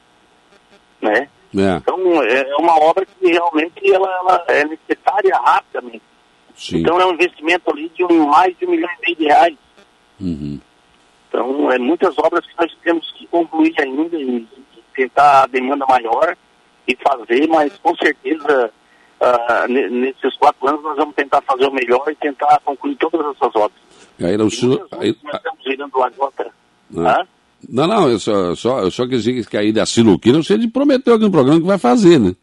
né? 1.02 1.30
É. 1.58 1.78
Então, 1.78 2.24
é 2.24 2.56
uma 2.58 2.80
obra 2.80 3.06
que 3.06 3.28
realmente 3.28 3.92
ela, 3.92 4.08
ela 4.08 4.46
é 4.50 4.66
necessária 4.66 5.36
rapidamente. 5.36 6.02
Sim. 6.56 6.80
Então, 6.80 7.00
é 7.00 7.06
um 7.06 7.14
investimento 7.14 7.72
ali 7.72 7.90
de 7.90 8.04
um, 8.04 8.28
mais 8.28 8.56
de 8.58 8.66
um 8.66 8.72
milhão 8.72 8.90
e 8.90 9.06
meio 9.06 9.18
de 9.18 9.24
reais. 9.26 9.58
Uhum. 10.20 10.60
Então, 11.28 11.72
é 11.72 11.80
muitas 11.80 12.18
obras 12.18 12.46
que 12.46 12.54
nós 12.60 12.76
temos 12.84 13.12
que 13.14 13.26
concluir 13.28 13.74
ainda 13.80 14.18
e, 14.18 14.48
e 14.76 14.84
tentar 14.96 15.44
a 15.44 15.48
demanda 15.48 15.86
maior 15.88 16.36
e 16.88 16.96
fazer, 16.96 17.48
mas 17.48 17.78
com 17.78 17.96
certeza, 17.96 18.72
uh, 19.22 19.68
nesses 19.68 20.36
quatro 20.38 20.68
anos, 20.68 20.84
nós 20.84 20.98
vamos 20.98 21.16
tentar 21.16 21.42
fazer 21.42 21.68
o 21.68 21.72
melhor 21.72 22.04
e 22.10 22.16
tentar 22.16 22.60
concluir 22.66 22.96
todas 22.96 23.22
essas 23.22 23.56
obras. 23.56 23.82
Aí, 24.22 24.36
não, 24.38 24.50
senhor... 24.50 24.88
aí... 25.00 25.16
Nós 25.24 25.36
estamos 25.36 25.64
virando 25.64 26.04
a 26.04 26.10
gota. 26.10 26.52
Ah. 26.98 27.26
Não, 27.68 27.88
não, 27.88 28.10
eu 28.10 28.20
só, 28.20 28.56
só, 28.56 28.80
eu 28.80 28.92
só 28.92 29.08
quis 29.08 29.24
dizer 29.24 29.46
que 29.46 29.58
aí 29.58 29.72
da 29.72 29.86
Sinuquina 29.86 30.42
você 30.42 30.58
prometeu 30.68 31.16
aqui 31.16 31.24
no 31.24 31.32
programa 31.32 31.60
que 31.60 31.68
vai 31.68 31.78
fazer, 31.78 32.20
né? 32.20 32.36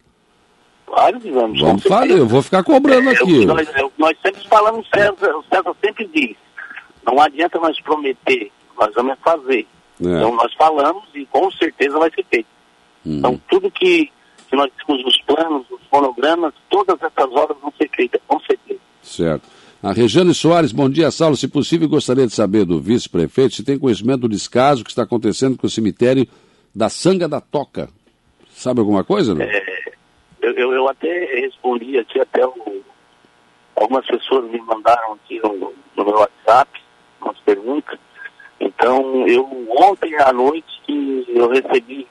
Claro 0.86 1.20
que 1.20 1.30
vamos. 1.30 1.60
Vamos 1.60 1.82
fazer, 1.82 2.18
eu 2.18 2.26
vou 2.26 2.42
ficar 2.42 2.62
cobrando 2.62 3.10
é, 3.10 3.12
aqui. 3.12 3.42
Eu, 3.42 3.46
nós, 3.46 3.68
eu, 3.76 3.92
nós, 3.98 4.16
sempre 4.22 4.46
falamos, 4.48 4.86
César, 4.94 5.36
o 5.36 5.44
César 5.44 5.74
sempre 5.84 6.08
diz, 6.14 6.36
não 7.04 7.20
adianta 7.20 7.58
nós 7.58 7.80
prometer, 7.80 8.50
nós 8.78 8.92
vamos 8.94 9.16
fazer. 9.24 9.66
É. 10.00 10.04
Então 10.04 10.34
nós 10.34 10.52
falamos 10.54 11.04
e 11.14 11.24
com 11.26 11.50
certeza 11.52 11.98
vai 11.98 12.10
ser 12.10 12.24
feito. 12.30 12.48
Uhum. 13.04 13.18
Então 13.18 13.40
tudo 13.48 13.70
que, 13.70 14.10
que 14.48 14.56
nós 14.56 14.70
temos 14.86 15.04
os 15.04 15.20
planos, 15.22 15.66
os 15.70 15.80
fonogramas, 15.90 16.52
todas 16.68 16.96
essas 17.00 17.32
obras 17.32 17.58
vão 17.60 17.72
ser 17.80 17.90
feitas, 17.94 18.20
com 18.26 18.38
certeza. 18.40 18.80
Certo. 19.02 19.55
A 19.82 19.92
Regiane 19.92 20.32
Soares, 20.32 20.72
bom 20.72 20.88
dia, 20.88 21.10
Saulo. 21.10 21.36
Se 21.36 21.46
possível, 21.46 21.88
gostaria 21.88 22.26
de 22.26 22.32
saber 22.32 22.64
do 22.64 22.80
vice-prefeito 22.80 23.54
se 23.54 23.62
tem 23.62 23.78
conhecimento 23.78 24.20
do 24.20 24.28
descaso 24.28 24.82
que 24.82 24.90
está 24.90 25.02
acontecendo 25.02 25.56
com 25.56 25.66
o 25.66 25.70
cemitério 25.70 26.26
da 26.74 26.88
Sanga 26.88 27.28
da 27.28 27.42
Toca. 27.42 27.88
Sabe 28.50 28.80
alguma 28.80 29.04
coisa? 29.04 29.34
Não? 29.34 29.42
É, 29.42 29.62
eu, 30.40 30.72
eu, 30.72 30.88
até 30.88 31.26
respondi 31.40 31.98
aqui, 31.98 32.18
até 32.18 32.44
o, 32.46 32.82
algumas 33.76 34.06
pessoas 34.06 34.50
me 34.50 34.58
mandaram 34.62 35.12
aqui 35.12 35.38
no, 35.40 35.74
no 35.94 36.04
meu 36.04 36.20
WhatsApp 36.20 36.70
umas 37.20 37.38
perguntas. 37.40 37.98
Então, 38.58 39.28
eu 39.28 39.46
ontem 39.78 40.16
à 40.16 40.32
noite 40.32 40.66
que 40.86 41.26
eu 41.28 41.50
recebi 41.50 42.08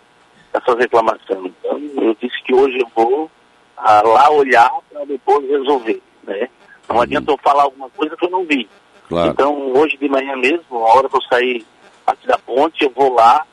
essas 0.53 0.77
reclamações. 0.77 1.51
Então, 1.59 1.81
eu 1.97 2.15
disse 2.21 2.43
que 2.43 2.53
hoje 2.53 2.79
eu 2.79 2.87
vou 2.95 3.29
ah, 3.75 4.03
lá 4.03 4.29
olhar 4.29 4.69
para 4.91 5.03
depois 5.05 5.49
resolver, 5.49 5.99
né? 6.23 6.47
Não 6.89 7.01
adianta 7.01 7.31
eu 7.31 7.37
falar 7.37 7.63
alguma 7.63 7.89
coisa 7.89 8.15
que 8.15 8.25
eu 8.25 8.29
não 8.29 8.45
vi. 8.45 8.67
Claro. 9.07 9.31
Então, 9.31 9.73
hoje 9.73 9.97
de 9.97 10.09
manhã 10.09 10.35
mesmo, 10.35 10.65
a 10.71 10.95
hora 10.95 11.09
que 11.09 11.15
eu 11.15 11.21
sair 11.23 11.65
aqui 12.05 12.27
da 12.27 12.37
ponte, 12.37 12.83
eu 12.83 12.91
vou 12.95 13.13
lá 13.13 13.45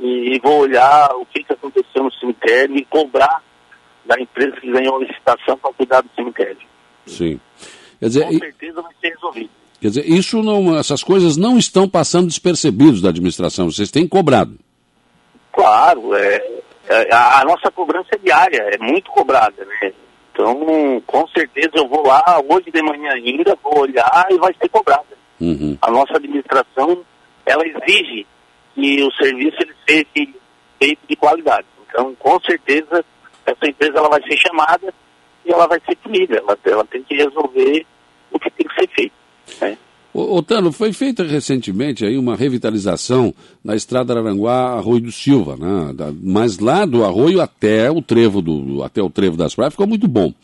e 0.00 0.38
vou 0.42 0.60
olhar 0.60 1.10
o 1.16 1.26
que, 1.26 1.42
que 1.42 1.52
aconteceu 1.52 2.04
no 2.04 2.12
cemitério 2.14 2.76
e 2.76 2.84
cobrar 2.84 3.42
da 4.04 4.20
empresa 4.20 4.56
que 4.60 4.70
ganhou 4.70 4.96
a 4.96 5.00
licitação 5.00 5.58
para 5.58 5.72
cuidar 5.72 6.00
do 6.00 6.10
cemitério. 6.14 6.58
Sim. 7.06 7.40
Quer 8.00 8.06
dizer, 8.06 8.26
Com 8.26 8.38
certeza 8.38 8.82
vai 8.82 8.92
ser 9.00 9.08
resolvido. 9.08 9.50
Quer 9.80 9.88
dizer, 9.88 10.08
isso 10.08 10.42
não, 10.42 10.76
essas 10.76 11.02
coisas 11.02 11.36
não 11.36 11.58
estão 11.58 11.88
passando 11.88 12.26
despercebidos 12.26 13.00
da 13.00 13.10
administração, 13.10 13.70
vocês 13.70 13.90
têm 13.90 14.08
cobrado. 14.08 14.58
Claro, 15.52 16.14
é, 16.14 16.60
é 16.88 17.14
a, 17.14 17.40
a 17.40 17.44
nossa 17.44 17.70
cobrança 17.70 18.08
é 18.12 18.18
diária, 18.18 18.70
é 18.72 18.78
muito 18.78 19.10
cobrada, 19.10 19.64
né? 19.64 19.92
Então, 20.38 21.02
com 21.04 21.26
certeza 21.28 21.72
eu 21.74 21.88
vou 21.88 22.06
lá 22.06 22.22
hoje 22.48 22.70
de 22.70 22.80
manhã 22.80 23.10
ainda, 23.10 23.58
vou 23.60 23.80
olhar 23.80 24.26
e 24.30 24.38
vai 24.38 24.54
ser 24.54 24.68
cobrada. 24.68 25.18
Uhum. 25.40 25.76
A 25.82 25.90
nossa 25.90 26.16
administração, 26.16 27.04
ela 27.44 27.64
exige 27.66 28.24
que 28.72 29.02
o 29.02 29.10
serviço 29.14 29.56
ele 29.60 29.74
seja 29.88 30.06
feito 30.78 31.00
de 31.08 31.16
qualidade. 31.16 31.66
Então, 31.88 32.14
com 32.14 32.38
certeza, 32.42 33.04
essa 33.44 33.68
empresa 33.68 33.98
ela 33.98 34.08
vai 34.08 34.22
ser 34.22 34.36
chamada 34.36 34.94
e 35.44 35.52
ela 35.52 35.66
vai 35.66 35.80
ser 35.84 35.96
punida, 35.96 36.36
ela, 36.36 36.56
ela 36.64 36.84
tem 36.84 37.02
que 37.02 37.16
resolver 37.16 37.84
o 38.30 38.38
que 38.38 38.50
tem 38.52 38.68
que 38.68 38.80
ser 38.80 38.88
feito. 38.90 39.14
Né? 39.60 39.76
Ô, 40.18 40.42
Tano, 40.42 40.72
foi 40.72 40.92
feita 40.92 41.22
recentemente 41.22 42.04
aí 42.04 42.18
uma 42.18 42.34
revitalização 42.34 43.32
na 43.62 43.76
estrada 43.76 44.18
Aranguá 44.18 44.72
Arroio 44.72 45.02
do 45.02 45.12
Silva, 45.12 45.56
né? 45.56 45.94
mas 46.20 46.58
lá 46.58 46.84
do 46.84 47.04
Arroio 47.04 47.40
até 47.40 47.88
o 47.88 48.02
trevo 48.02 48.42
do 48.42 48.82
até 48.82 49.00
o 49.00 49.08
trevo 49.08 49.36
das 49.36 49.54
praias 49.54 49.74
ficou 49.74 49.86
muito 49.86 50.08
bom. 50.08 50.34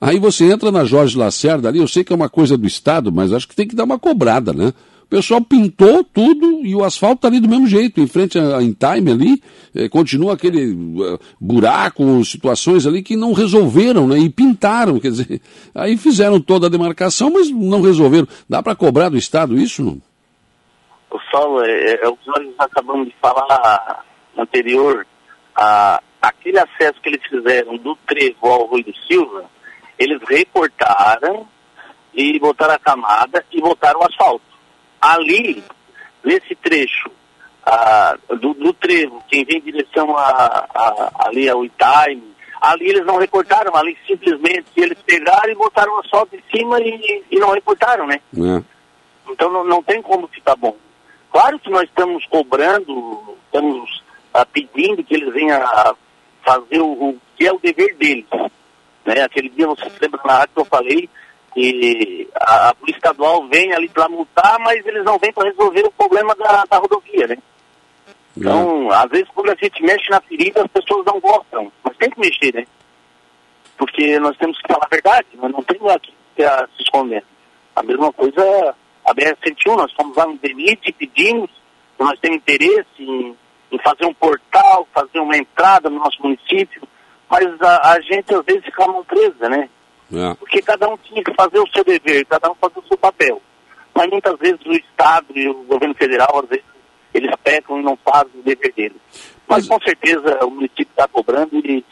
Aí 0.00 0.18
você 0.18 0.44
entra 0.44 0.70
na 0.70 0.84
Jorge 0.84 1.16
Lacerda 1.16 1.68
ali, 1.68 1.78
eu 1.78 1.88
sei 1.88 2.04
que 2.04 2.12
é 2.12 2.16
uma 2.16 2.28
coisa 2.28 2.58
do 2.58 2.66
Estado, 2.66 3.10
mas 3.10 3.32
acho 3.32 3.48
que 3.48 3.56
tem 3.56 3.66
que 3.66 3.74
dar 3.74 3.84
uma 3.84 3.98
cobrada, 3.98 4.52
né? 4.52 4.74
Pessoal 5.14 5.40
pintou 5.40 6.02
tudo 6.02 6.66
e 6.66 6.74
o 6.74 6.82
asfalto 6.82 7.18
está 7.18 7.28
ali 7.28 7.38
do 7.38 7.48
mesmo 7.48 7.68
jeito, 7.68 8.00
em 8.00 8.06
frente 8.08 8.36
a, 8.36 8.60
em 8.60 8.72
time 8.72 9.12
ali, 9.12 9.42
eh, 9.72 9.88
continua 9.88 10.34
aquele 10.34 10.72
uh, 10.72 11.20
buraco, 11.40 12.02
situações 12.24 12.84
ali 12.84 13.00
que 13.00 13.14
não 13.14 13.32
resolveram, 13.32 14.08
né? 14.08 14.18
E 14.18 14.28
pintaram, 14.28 14.98
quer 14.98 15.12
dizer, 15.12 15.40
aí 15.72 15.96
fizeram 15.96 16.40
toda 16.40 16.66
a 16.66 16.68
demarcação, 16.68 17.30
mas 17.30 17.48
não 17.48 17.80
resolveram. 17.80 18.26
Dá 18.50 18.60
para 18.60 18.74
cobrar 18.74 19.08
do 19.08 19.16
Estado 19.16 19.56
isso, 19.56 19.84
não? 19.84 20.02
O 21.12 21.20
Saulo, 21.30 21.64
é, 21.64 21.70
é, 21.70 22.04
é 22.04 22.08
o 22.08 22.16
que 22.16 22.26
nós 22.26 22.52
acabamos 22.58 23.06
de 23.06 23.14
falar 23.22 24.04
anterior, 24.36 25.06
a, 25.54 26.02
aquele 26.20 26.58
acesso 26.58 27.00
que 27.00 27.10
eles 27.10 27.24
fizeram 27.28 27.76
do 27.76 27.94
Trevo 28.04 28.48
ao 28.48 28.66
Rui 28.66 28.82
do 28.82 28.92
Silva, 29.06 29.44
eles 29.96 30.20
recortaram 30.28 31.46
e 32.12 32.36
botaram 32.40 32.74
a 32.74 32.78
camada 32.80 33.44
e 33.52 33.60
botaram 33.60 34.00
o 34.00 34.04
asfalto 34.04 34.53
ali, 35.12 35.62
nesse 36.24 36.54
trecho 36.54 37.10
ah, 37.66 38.16
do, 38.28 38.54
do, 38.54 38.72
trevo, 38.72 39.22
quem 39.28 39.44
vem 39.44 39.58
em 39.58 39.62
direção 39.62 40.16
a, 40.16 40.66
a, 40.74 41.10
ali 41.26 41.48
ao 41.48 41.64
Itaime, 41.64 42.34
ali 42.60 42.88
eles 42.88 43.04
não 43.04 43.18
recortaram, 43.18 43.74
ali 43.76 43.96
simplesmente 44.06 44.66
eles 44.76 44.98
pegaram 45.02 45.50
e 45.50 45.54
botaram 45.54 45.94
o 45.94 46.00
asfalto 46.00 46.34
em 46.34 46.42
cima 46.56 46.80
e, 46.80 47.24
e 47.30 47.38
não 47.38 47.52
recortaram, 47.52 48.06
né? 48.06 48.20
É. 48.36 48.62
Então 49.30 49.50
não, 49.50 49.64
não 49.64 49.82
tem 49.82 50.00
como 50.00 50.26
ficar 50.28 50.56
bom. 50.56 50.76
Claro 51.30 51.58
que 51.58 51.70
nós 51.70 51.84
estamos 51.84 52.24
cobrando, 52.26 53.36
estamos 53.46 54.02
ah, 54.32 54.46
pedindo 54.46 55.02
que 55.04 55.14
eles 55.14 55.32
venham 55.32 55.60
a 55.60 55.94
fazer 56.42 56.80
o, 56.80 56.86
o, 56.86 57.20
que 57.36 57.46
é 57.46 57.52
o 57.52 57.58
dever 57.58 57.96
deles. 57.96 58.26
Né? 59.04 59.22
Aquele 59.22 59.48
dia, 59.48 59.66
você 59.66 59.90
lembra 60.00 60.20
na 60.24 60.38
rádio 60.38 60.54
que 60.54 60.60
eu 60.60 60.64
falei, 60.64 61.10
e 61.56 62.28
a, 62.34 62.70
a 62.70 62.74
Polícia 62.74 62.98
Estadual 62.98 63.46
vem 63.48 63.72
ali 63.72 63.88
para 63.88 64.08
multar, 64.08 64.58
mas 64.60 64.84
eles 64.84 65.04
não 65.04 65.18
vêm 65.18 65.32
para 65.32 65.48
resolver 65.48 65.86
o 65.86 65.92
problema 65.92 66.34
da, 66.34 66.64
da 66.64 66.78
rodovia, 66.78 67.26
né? 67.28 67.38
Então, 68.36 68.90
às 68.90 69.08
vezes, 69.10 69.28
quando 69.32 69.50
a 69.50 69.54
gente 69.54 69.80
mexe 69.82 70.10
na 70.10 70.20
ferida, 70.20 70.62
as 70.62 70.70
pessoas 70.70 71.06
não 71.06 71.20
gostam. 71.20 71.70
Mas 71.84 71.96
tem 71.96 72.10
que 72.10 72.18
mexer, 72.18 72.52
né? 72.52 72.66
Porque 73.76 74.18
nós 74.18 74.36
temos 74.36 74.60
que 74.60 74.66
falar 74.66 74.86
a 74.86 74.88
verdade, 74.88 75.26
nós 75.34 75.52
não 75.52 75.62
temos 75.62 75.90
aqui 75.90 76.12
que 76.34 76.42
se 76.42 76.82
esconder. 76.82 77.24
A 77.76 77.82
mesma 77.82 78.12
coisa, 78.12 78.74
a 79.04 79.14
BR-101, 79.14 79.76
nós 79.76 79.92
fomos 79.92 80.16
lá 80.16 80.26
no 80.26 80.38
DENIT 80.38 80.80
e 80.88 80.92
pedimos, 80.92 81.50
nós 81.98 82.18
temos 82.20 82.38
interesse 82.38 82.84
em, 82.98 83.36
em, 83.70 83.78
fazer 83.78 84.04
um 84.04 84.14
portal, 84.14 84.88
fazer 84.92 85.20
uma 85.20 85.36
entrada 85.36 85.88
no 85.88 85.98
nosso 85.98 86.20
município, 86.22 86.82
mas 87.28 87.44
a, 87.62 87.92
a 87.92 88.00
gente 88.00 88.34
às 88.34 88.44
vezes 88.44 88.64
fica 88.64 88.86
mão 88.86 89.04
presa, 89.04 89.48
né? 89.48 89.68
É. 90.12 90.34
Porque 90.34 90.60
cada 90.62 90.88
um 90.88 90.96
tinha 90.98 91.22
que 91.22 91.34
fazer 91.34 91.58
o 91.58 91.68
seu 91.68 91.84
dever, 91.84 92.26
cada 92.26 92.50
um 92.50 92.54
fazer 92.54 92.78
o 92.78 92.86
seu 92.86 92.96
papel. 92.96 93.40
Mas 93.94 94.10
muitas 94.10 94.38
vezes 94.38 94.60
o 94.66 94.72
Estado 94.72 95.26
e 95.34 95.48
o 95.48 95.62
governo 95.64 95.94
federal, 95.94 96.40
às 96.42 96.48
vezes, 96.48 96.64
eles 97.12 97.30
pecam 97.42 97.80
e 97.80 97.82
não 97.82 97.96
fazem 97.96 98.40
o 98.40 98.42
dever 98.42 98.72
deles. 98.72 98.98
Mas, 99.46 99.66
Mas 99.66 99.68
com 99.68 99.84
certeza 99.84 100.44
o 100.44 100.50
município 100.50 100.88
está 100.90 101.06
cobrando 101.06 101.56
e, 101.64 101.84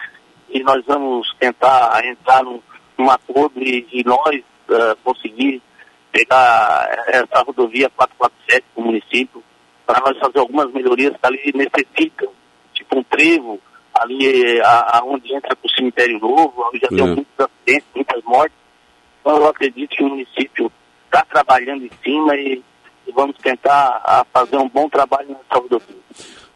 e 0.51 0.63
nós 0.63 0.85
vamos 0.85 1.33
tentar 1.39 2.05
entrar 2.05 2.43
num, 2.43 2.61
num 2.99 3.11
acordo 3.11 3.61
e, 3.63 3.87
e 3.93 4.05
nós 4.05 4.41
uh, 4.69 4.97
conseguir 5.05 5.63
pegar 6.11 6.89
essa 7.09 7.43
rodovia 7.43 7.89
447 7.91 8.65
para 8.75 8.83
o 8.83 8.87
município, 8.87 9.43
para 9.87 10.01
nós 10.01 10.19
fazer 10.19 10.39
algumas 10.39 10.71
melhorias 10.73 11.13
que 11.13 11.27
ali 11.27 11.53
necessitam, 11.55 12.29
tipo 12.75 12.99
um 12.99 13.03
trevo, 13.05 13.61
ali 13.95 14.61
aonde 14.93 15.35
entra 15.35 15.55
para 15.55 15.67
o 15.67 15.75
cemitério 15.75 16.19
novo, 16.19 16.65
já 16.75 16.87
é. 16.87 16.97
tem 16.97 17.07
muitos 17.07 17.35
acidentes, 17.39 17.89
muitas 17.95 18.25
mortes. 18.25 18.57
Então 19.21 19.37
eu 19.37 19.49
acredito 19.49 19.91
que 19.91 20.03
o 20.03 20.09
município 20.09 20.73
está 21.07 21.25
trabalhando 21.25 21.85
em 21.85 21.91
cima 22.03 22.35
e, 22.37 22.63
e 23.07 23.13
vamos 23.13 23.37
tentar 23.39 24.03
a, 24.05 24.25
fazer 24.33 24.57
um 24.57 24.69
bom 24.69 24.89
trabalho 24.89 25.29
nessa 25.29 25.63
rodovia. 25.63 25.97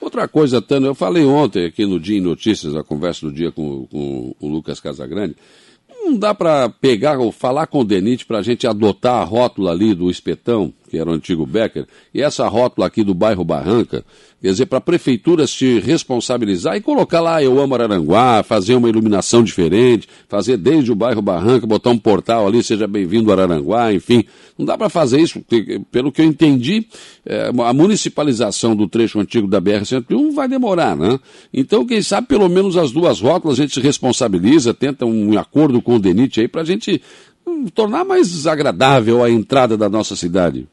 Outra 0.00 0.28
coisa, 0.28 0.62
Tano, 0.62 0.86
eu 0.86 0.94
falei 0.94 1.24
ontem 1.24 1.66
aqui 1.66 1.84
no 1.86 1.98
Dia 1.98 2.18
em 2.18 2.22
Notícias, 2.22 2.76
a 2.76 2.84
conversa 2.84 3.26
do 3.26 3.32
dia 3.32 3.50
com, 3.50 3.86
com 3.86 4.34
o 4.40 4.48
Lucas 4.48 4.78
Casagrande, 4.78 5.36
não 5.88 6.16
dá 6.16 6.34
para 6.34 6.68
pegar 6.68 7.18
ou 7.18 7.32
falar 7.32 7.66
com 7.66 7.80
o 7.80 7.84
Denite 7.84 8.24
para 8.24 8.38
a 8.38 8.42
gente 8.42 8.66
adotar 8.66 9.20
a 9.20 9.24
rótula 9.24 9.72
ali 9.72 9.94
do 9.94 10.08
Espetão, 10.08 10.72
que 10.86 10.98
era 10.98 11.10
o 11.10 11.12
antigo 11.12 11.44
Becker, 11.44 11.86
e 12.14 12.22
essa 12.22 12.46
rótula 12.48 12.86
aqui 12.86 13.02
do 13.02 13.14
bairro 13.14 13.44
Barranca, 13.44 14.04
quer 14.40 14.50
dizer, 14.50 14.66
para 14.66 14.78
a 14.78 14.80
prefeitura 14.80 15.46
se 15.46 15.80
responsabilizar 15.80 16.76
e 16.76 16.80
colocar 16.80 17.20
lá 17.20 17.42
Eu 17.42 17.60
Amo 17.60 17.74
Araranguá, 17.74 18.42
fazer 18.42 18.74
uma 18.74 18.88
iluminação 18.88 19.42
diferente, 19.42 20.08
fazer 20.28 20.56
desde 20.56 20.92
o 20.92 20.94
bairro 20.94 21.20
Barranca, 21.20 21.66
botar 21.66 21.90
um 21.90 21.98
portal 21.98 22.46
ali, 22.46 22.62
seja 22.62 22.86
bem-vindo 22.86 23.32
Araranguá, 23.32 23.92
enfim. 23.92 24.24
Não 24.58 24.64
dá 24.64 24.78
para 24.78 24.88
fazer 24.88 25.20
isso, 25.20 25.40
porque, 25.40 25.80
pelo 25.90 26.10
que 26.10 26.22
eu 26.22 26.24
entendi, 26.24 26.86
é, 27.24 27.50
a 27.50 27.72
municipalização 27.72 28.74
do 28.74 28.88
trecho 28.88 29.20
antigo 29.20 29.46
da 29.46 29.60
BR-101 29.60 30.32
vai 30.32 30.48
demorar, 30.48 30.96
né? 30.96 31.18
Então, 31.52 31.84
quem 31.84 32.00
sabe, 32.00 32.28
pelo 32.28 32.48
menos 32.48 32.76
as 32.76 32.90
duas 32.92 33.20
rótulas 33.20 33.58
a 33.58 33.62
gente 33.62 33.74
se 33.74 33.80
responsabiliza, 33.80 34.72
tenta 34.72 35.04
um 35.04 35.38
acordo 35.38 35.82
com 35.82 35.96
o 35.96 35.98
DENIT 35.98 36.40
aí 36.40 36.48
para 36.48 36.62
a 36.62 36.64
gente 36.64 37.02
hum, 37.46 37.66
tornar 37.66 38.04
mais 38.04 38.46
agradável 38.46 39.22
a 39.22 39.30
entrada 39.30 39.76
da 39.76 39.88
nossa 39.88 40.16
cidade. 40.16 40.66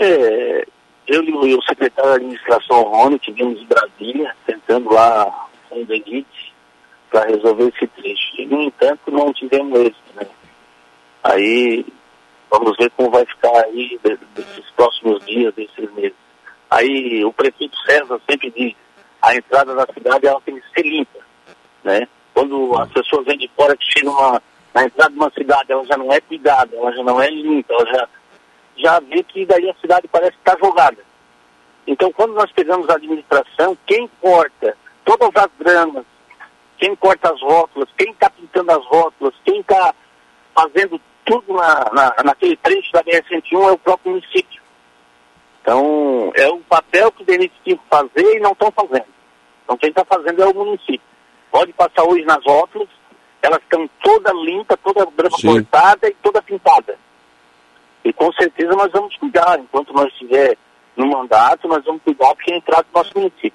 É, 0.00 0.64
eu 1.08 1.24
e 1.24 1.54
o 1.54 1.62
secretário 1.62 2.10
de 2.10 2.16
administração 2.16 2.82
Rony 2.82 3.18
tivemos 3.18 3.60
em 3.60 3.66
Brasília, 3.66 4.34
tentando 4.46 4.92
lá 4.92 5.48
um 5.72 5.84
DENIT 5.84 6.54
para 7.10 7.26
resolver 7.26 7.72
esse 7.74 7.86
trecho. 7.88 8.40
E, 8.40 8.46
no 8.46 8.62
entanto, 8.62 9.10
não 9.10 9.32
tivemos 9.32 9.80
êxito, 9.80 10.14
né? 10.14 10.26
Aí, 11.24 11.84
vamos 12.48 12.76
ver 12.76 12.90
como 12.90 13.10
vai 13.10 13.24
ficar 13.26 13.64
aí 13.64 13.98
desses 14.02 14.70
próximos 14.76 15.24
dias, 15.26 15.52
desses 15.54 15.92
meses. 15.94 16.16
Aí, 16.70 17.24
o 17.24 17.32
prefeito 17.32 17.76
César 17.86 18.20
sempre 18.28 18.50
diz, 18.50 18.74
a 19.20 19.34
entrada 19.34 19.74
da 19.74 19.86
cidade 19.92 20.26
ela 20.26 20.40
tem 20.42 20.60
que 20.60 20.70
ser 20.74 20.86
limpa, 20.86 21.18
né? 21.82 22.06
Quando 22.32 22.78
as 22.78 22.88
pessoas 22.92 23.26
vêm 23.26 23.38
de 23.38 23.50
fora 23.56 23.76
que 23.76 23.98
chegam 23.98 24.14
na 24.72 24.84
entrada 24.84 25.10
de 25.10 25.18
uma 25.18 25.30
cidade, 25.30 25.72
ela 25.72 25.84
já 25.84 25.96
não 25.96 26.12
é 26.12 26.20
cuidada, 26.20 26.76
ela 26.76 26.92
já 26.92 27.02
não 27.02 27.20
é 27.20 27.28
limpa, 27.30 27.72
ela 27.72 27.86
já 27.86 28.08
já 28.78 29.00
vê 29.00 29.22
que 29.22 29.44
daí 29.44 29.68
a 29.68 29.74
cidade 29.74 30.08
parece 30.08 30.36
estar 30.36 30.56
tá 30.56 30.66
jogada. 30.66 30.98
Então, 31.86 32.12
quando 32.12 32.34
nós 32.34 32.50
pegamos 32.52 32.88
a 32.88 32.94
administração, 32.94 33.76
quem 33.86 34.08
corta 34.20 34.76
todas 35.04 35.30
as 35.34 35.50
gramas, 35.58 36.04
quem 36.76 36.94
corta 36.94 37.32
as 37.32 37.40
rótulas, 37.40 37.88
quem 37.96 38.12
está 38.12 38.30
pintando 38.30 38.72
as 38.72 38.84
rótulas, 38.86 39.34
quem 39.44 39.60
está 39.60 39.94
fazendo 40.54 41.00
tudo 41.24 41.54
na, 41.54 41.90
na, 41.92 42.14
naquele 42.24 42.56
trecho 42.56 42.92
da 42.92 43.02
BR-101 43.02 43.68
é 43.68 43.72
o 43.72 43.78
próprio 43.78 44.12
município. 44.12 44.62
Então, 45.62 46.32
é 46.34 46.48
o 46.48 46.60
papel 46.60 47.12
que 47.12 47.22
o 47.22 47.26
DENIT 47.26 47.52
tinha 47.64 47.76
que 47.76 47.88
fazer 47.88 48.36
e 48.36 48.40
não 48.40 48.52
estão 48.52 48.70
fazendo. 48.70 49.06
Então, 49.64 49.76
quem 49.76 49.90
está 49.90 50.04
fazendo 50.04 50.42
é 50.42 50.46
o 50.46 50.54
município. 50.54 51.00
Pode 51.50 51.72
passar 51.72 52.04
hoje 52.04 52.24
nas 52.24 52.42
rótulas, 52.44 52.88
elas 53.42 53.60
estão 53.62 53.88
toda 54.02 54.32
limpa, 54.32 54.76
toda 54.76 55.06
grama 55.06 55.36
cortada 55.40 56.08
e 56.08 56.14
toda 56.22 56.42
pintada. 56.42 56.98
E 58.08 58.12
com 58.14 58.32
certeza 58.32 58.72
nós 58.72 58.90
vamos 58.90 59.14
cuidar, 59.18 59.60
enquanto 59.60 59.92
nós 59.92 60.10
estiver 60.14 60.56
no 60.96 61.08
mandato, 61.08 61.68
nós 61.68 61.84
vamos 61.84 62.00
cuidar 62.02 62.34
porque 62.34 62.50
é 62.50 62.56
entrada 62.56 62.82
do 62.84 62.98
nosso 62.98 63.12
município. 63.14 63.52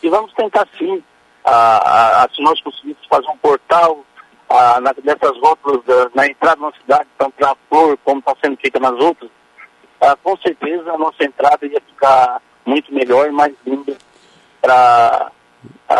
E 0.00 0.08
vamos 0.08 0.32
tentar 0.34 0.64
sim, 0.78 1.02
a, 1.44 2.22
a, 2.22 2.28
se 2.32 2.40
nós 2.40 2.60
conseguirmos 2.60 3.04
fazer 3.08 3.28
um 3.28 3.36
portal 3.38 4.04
a, 4.48 4.80
na, 4.80 4.94
nessas 5.02 5.36
rótulas 5.40 5.84
da, 5.84 6.08
na 6.14 6.24
entrada 6.28 6.54
da 6.54 6.62
nossa 6.62 6.78
cidade, 6.78 7.08
tanto 7.18 7.32
para 7.32 7.56
flor 7.68 7.98
como 8.04 8.20
está 8.20 8.32
sendo 8.44 8.56
feita 8.58 8.78
nas 8.78 8.92
outras, 8.92 9.28
a, 10.00 10.14
com 10.14 10.36
certeza 10.36 10.92
a 10.92 10.98
nossa 10.98 11.24
entrada 11.24 11.66
ia 11.66 11.80
ficar 11.80 12.40
muito 12.64 12.94
melhor 12.94 13.26
e 13.26 13.32
mais 13.32 13.56
linda 13.66 13.96
para 14.60 15.32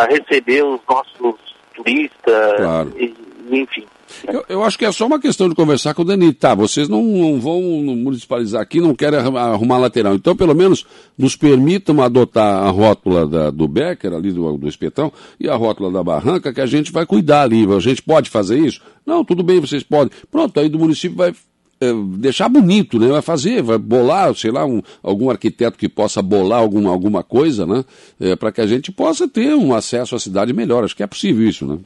receber 0.08 0.62
os 0.62 0.80
nossos 0.88 1.56
turistas, 1.74 2.56
claro. 2.56 2.92
e, 2.96 3.16
enfim. 3.50 3.84
Eu, 4.26 4.44
eu, 4.48 4.62
acho 4.62 4.78
que 4.78 4.84
é 4.84 4.92
só 4.92 5.06
uma 5.06 5.20
questão 5.20 5.48
de 5.48 5.54
conversar 5.54 5.94
com 5.94 6.02
o 6.02 6.04
Dani. 6.04 6.32
Tá, 6.32 6.54
vocês 6.54 6.88
não, 6.88 7.02
não 7.02 7.40
vão 7.40 7.60
municipalizar 7.60 8.62
aqui, 8.62 8.80
não 8.80 8.94
querem 8.94 9.18
arrumar 9.18 9.78
lateral. 9.78 10.14
Então, 10.14 10.36
pelo 10.36 10.54
menos, 10.54 10.86
nos 11.16 11.36
permitam 11.36 12.02
adotar 12.02 12.64
a 12.64 12.70
rótula 12.70 13.26
da, 13.26 13.50
do 13.50 13.66
Becker, 13.66 14.12
ali 14.12 14.32
do, 14.32 14.56
do 14.56 14.68
Espetão, 14.68 15.12
e 15.38 15.48
a 15.48 15.56
rótula 15.56 15.90
da 15.90 16.02
Barranca, 16.02 16.52
que 16.52 16.60
a 16.60 16.66
gente 16.66 16.92
vai 16.92 17.06
cuidar 17.06 17.42
ali. 17.42 17.66
A 17.72 17.80
gente 17.80 18.02
pode 18.02 18.30
fazer 18.30 18.58
isso? 18.58 18.80
Não, 19.04 19.24
tudo 19.24 19.42
bem, 19.42 19.60
vocês 19.60 19.82
podem. 19.82 20.10
Pronto, 20.30 20.58
aí 20.58 20.68
do 20.68 20.78
município 20.78 21.16
vai 21.16 21.32
é, 21.80 21.92
deixar 22.18 22.48
bonito, 22.48 22.98
né? 22.98 23.08
Vai 23.08 23.22
fazer, 23.22 23.62
vai 23.62 23.78
bolar, 23.78 24.34
sei 24.34 24.50
lá, 24.50 24.64
um, 24.64 24.82
algum 25.02 25.30
arquiteto 25.30 25.78
que 25.78 25.88
possa 25.88 26.22
bolar 26.22 26.60
alguma, 26.60 26.90
alguma 26.90 27.22
coisa, 27.22 27.66
né? 27.66 27.84
É, 28.18 28.34
para 28.34 28.50
que 28.50 28.60
a 28.60 28.66
gente 28.66 28.90
possa 28.90 29.28
ter 29.28 29.54
um 29.54 29.74
acesso 29.74 30.14
à 30.14 30.18
cidade 30.18 30.52
melhor. 30.52 30.84
Acho 30.84 30.96
que 30.96 31.02
é 31.02 31.06
possível 31.06 31.46
isso, 31.46 31.66
né? 31.66 31.78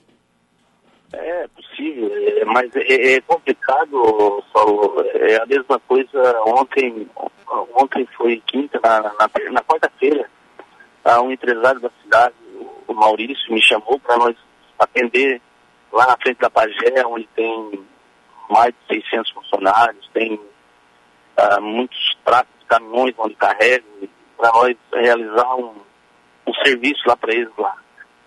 É 1.12 1.46
mas 2.50 2.68
é, 2.74 3.14
é, 3.14 3.20
complicado, 3.20 4.42
Paulo. 4.52 5.04
É 5.14 5.36
a 5.36 5.46
mesma 5.46 5.78
coisa 5.80 6.42
ontem. 6.46 7.08
Ontem 7.74 8.06
foi 8.16 8.42
quinta, 8.46 8.80
na, 8.82 9.02
na, 9.02 9.30
na 9.52 9.62
quarta-feira, 9.62 10.28
um 11.20 11.32
empresário 11.32 11.80
da 11.80 11.90
cidade, 12.02 12.34
o 12.86 12.94
Maurício, 12.94 13.52
me 13.52 13.60
chamou 13.62 13.98
para 13.98 14.16
nós 14.16 14.36
atender 14.78 15.40
lá 15.92 16.06
na 16.06 16.16
frente 16.16 16.38
da 16.38 16.48
Pagé, 16.48 17.04
onde 17.06 17.26
tem 17.34 17.84
mais 18.48 18.72
de 18.88 19.02
600 19.02 19.32
funcionários, 19.32 20.08
tem 20.12 20.34
uh, 20.34 21.60
muitos 21.60 22.16
tratos 22.24 22.52
de 22.60 22.66
caminhões 22.66 23.14
onde 23.18 23.34
carregam, 23.34 24.08
para 24.36 24.52
nós 24.52 24.76
realizar 24.92 25.54
um, 25.56 25.74
um 26.46 26.54
serviço 26.64 27.02
lá 27.06 27.16
para 27.16 27.34
eles 27.34 27.52
lá. 27.58 27.76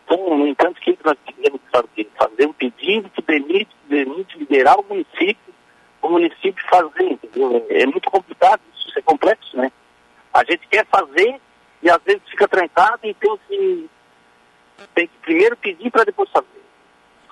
Então, 0.04 0.38
no 0.38 0.48
entanto, 0.48 0.80
que 0.82 0.98
nós 1.04 1.18
queremos 1.26 1.62
fazer? 1.72 2.10
Fazer 2.18 2.48
um 2.48 2.54
pedido 2.54 3.10
que 3.10 3.22
demite, 3.22 3.76
demite 3.88 4.38
liderar 4.38 4.80
o 4.80 4.84
município, 4.84 5.54
o 6.02 6.10
município 6.10 6.64
fazer, 6.70 7.12
entendeu? 7.12 7.66
É 7.70 7.86
muito 7.86 8.10
complicado 8.10 8.62
isso, 8.76 8.98
é 8.98 9.02
complexo, 9.02 9.56
né? 9.58 9.72
A 10.34 10.44
gente 10.44 10.68
quer 10.68 10.86
fazer 10.88 11.40
e 11.82 11.90
às 11.90 12.02
vezes 12.04 12.22
fica 12.30 12.48
trancado 12.48 13.00
e 13.04 13.14
tem 13.14 13.38
que, 13.48 13.90
tem 14.96 15.08
que 15.08 15.18
primeiro 15.22 15.56
pedir 15.58 15.92
para 15.92 16.06
depois 16.06 16.30
fazer. 16.30 16.48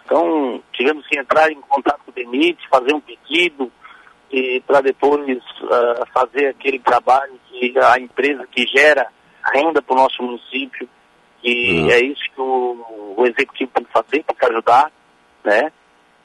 Então, 0.05 0.61
tivemos 0.73 1.07
que 1.07 1.17
entrar 1.17 1.51
em 1.51 1.61
contato 1.61 2.01
com 2.03 2.11
o 2.11 2.13
DENIT, 2.13 2.67
fazer 2.69 2.93
um 2.93 2.99
pedido 2.99 3.71
para 4.65 4.81
depois 4.81 5.37
uh, 5.37 6.05
fazer 6.13 6.47
aquele 6.47 6.79
trabalho 6.79 7.33
que 7.49 7.73
a 7.77 7.99
empresa 7.99 8.47
que 8.47 8.65
gera 8.65 9.07
renda 9.53 9.81
para 9.81 9.93
o 9.93 9.97
nosso 9.97 10.23
município, 10.23 10.87
e 11.43 11.81
uhum. 11.81 11.91
é 11.91 11.99
isso 12.01 12.23
que 12.33 12.41
o, 12.41 13.15
o, 13.17 13.25
executivo 13.25 13.71
tem 13.73 13.83
que 13.83 13.91
fazer 13.91 14.23
para 14.23 14.49
ajudar, 14.49 14.91
né? 15.43 15.71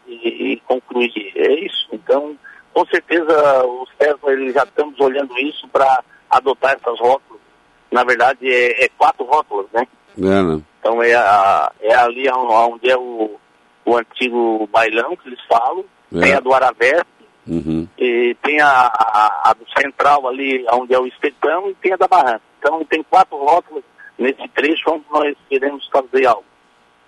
E, 0.06 0.52
e, 0.52 0.60
concluir. 0.60 1.32
É 1.34 1.52
isso. 1.64 1.88
Então, 1.92 2.36
com 2.72 2.84
certeza, 2.86 3.64
os 3.64 3.88
Tesla, 3.98 4.32
eles 4.32 4.54
já 4.54 4.64
estamos 4.64 4.98
olhando 5.00 5.36
isso 5.38 5.66
para 5.68 6.04
adotar 6.30 6.74
essas 6.74 6.98
rótulas. 7.00 7.40
Na 7.90 8.04
verdade, 8.04 8.50
é, 8.50 8.84
é 8.84 8.88
quatro 8.90 9.24
rótulas, 9.24 9.66
né? 9.72 9.86
É, 10.18 10.42
né? 10.42 10.62
Então, 10.80 11.02
é, 11.02 11.14
a, 11.14 11.72
é 11.80 11.94
ali 11.94 12.28
onde 12.30 12.90
é 12.90 12.96
o, 12.96 13.36
o 13.84 13.96
antigo 13.96 14.68
bailão 14.70 15.16
que 15.16 15.28
eles 15.28 15.40
falam, 15.48 15.84
é. 16.14 16.20
tem 16.20 16.34
a 16.34 16.40
do 16.40 16.52
Araveste, 16.52 17.06
uhum. 17.48 17.88
e 17.98 18.36
tem 18.42 18.60
a, 18.60 18.68
a, 18.68 19.50
a, 19.50 19.54
do 19.54 19.64
Central 19.70 20.28
ali, 20.28 20.64
onde 20.72 20.94
é 20.94 20.98
o 20.98 21.06
Espetão, 21.06 21.70
e 21.70 21.74
tem 21.76 21.92
a 21.92 21.96
da 21.96 22.06
Barranca. 22.06 22.42
Então, 22.58 22.84
tem 22.84 23.02
quatro 23.02 23.36
rótulas 23.36 23.82
nesse 24.18 24.48
trecho 24.48 24.90
onde 24.90 25.04
nós 25.10 25.36
queremos 25.48 25.86
fazer 25.88 26.26
algo. 26.26 26.44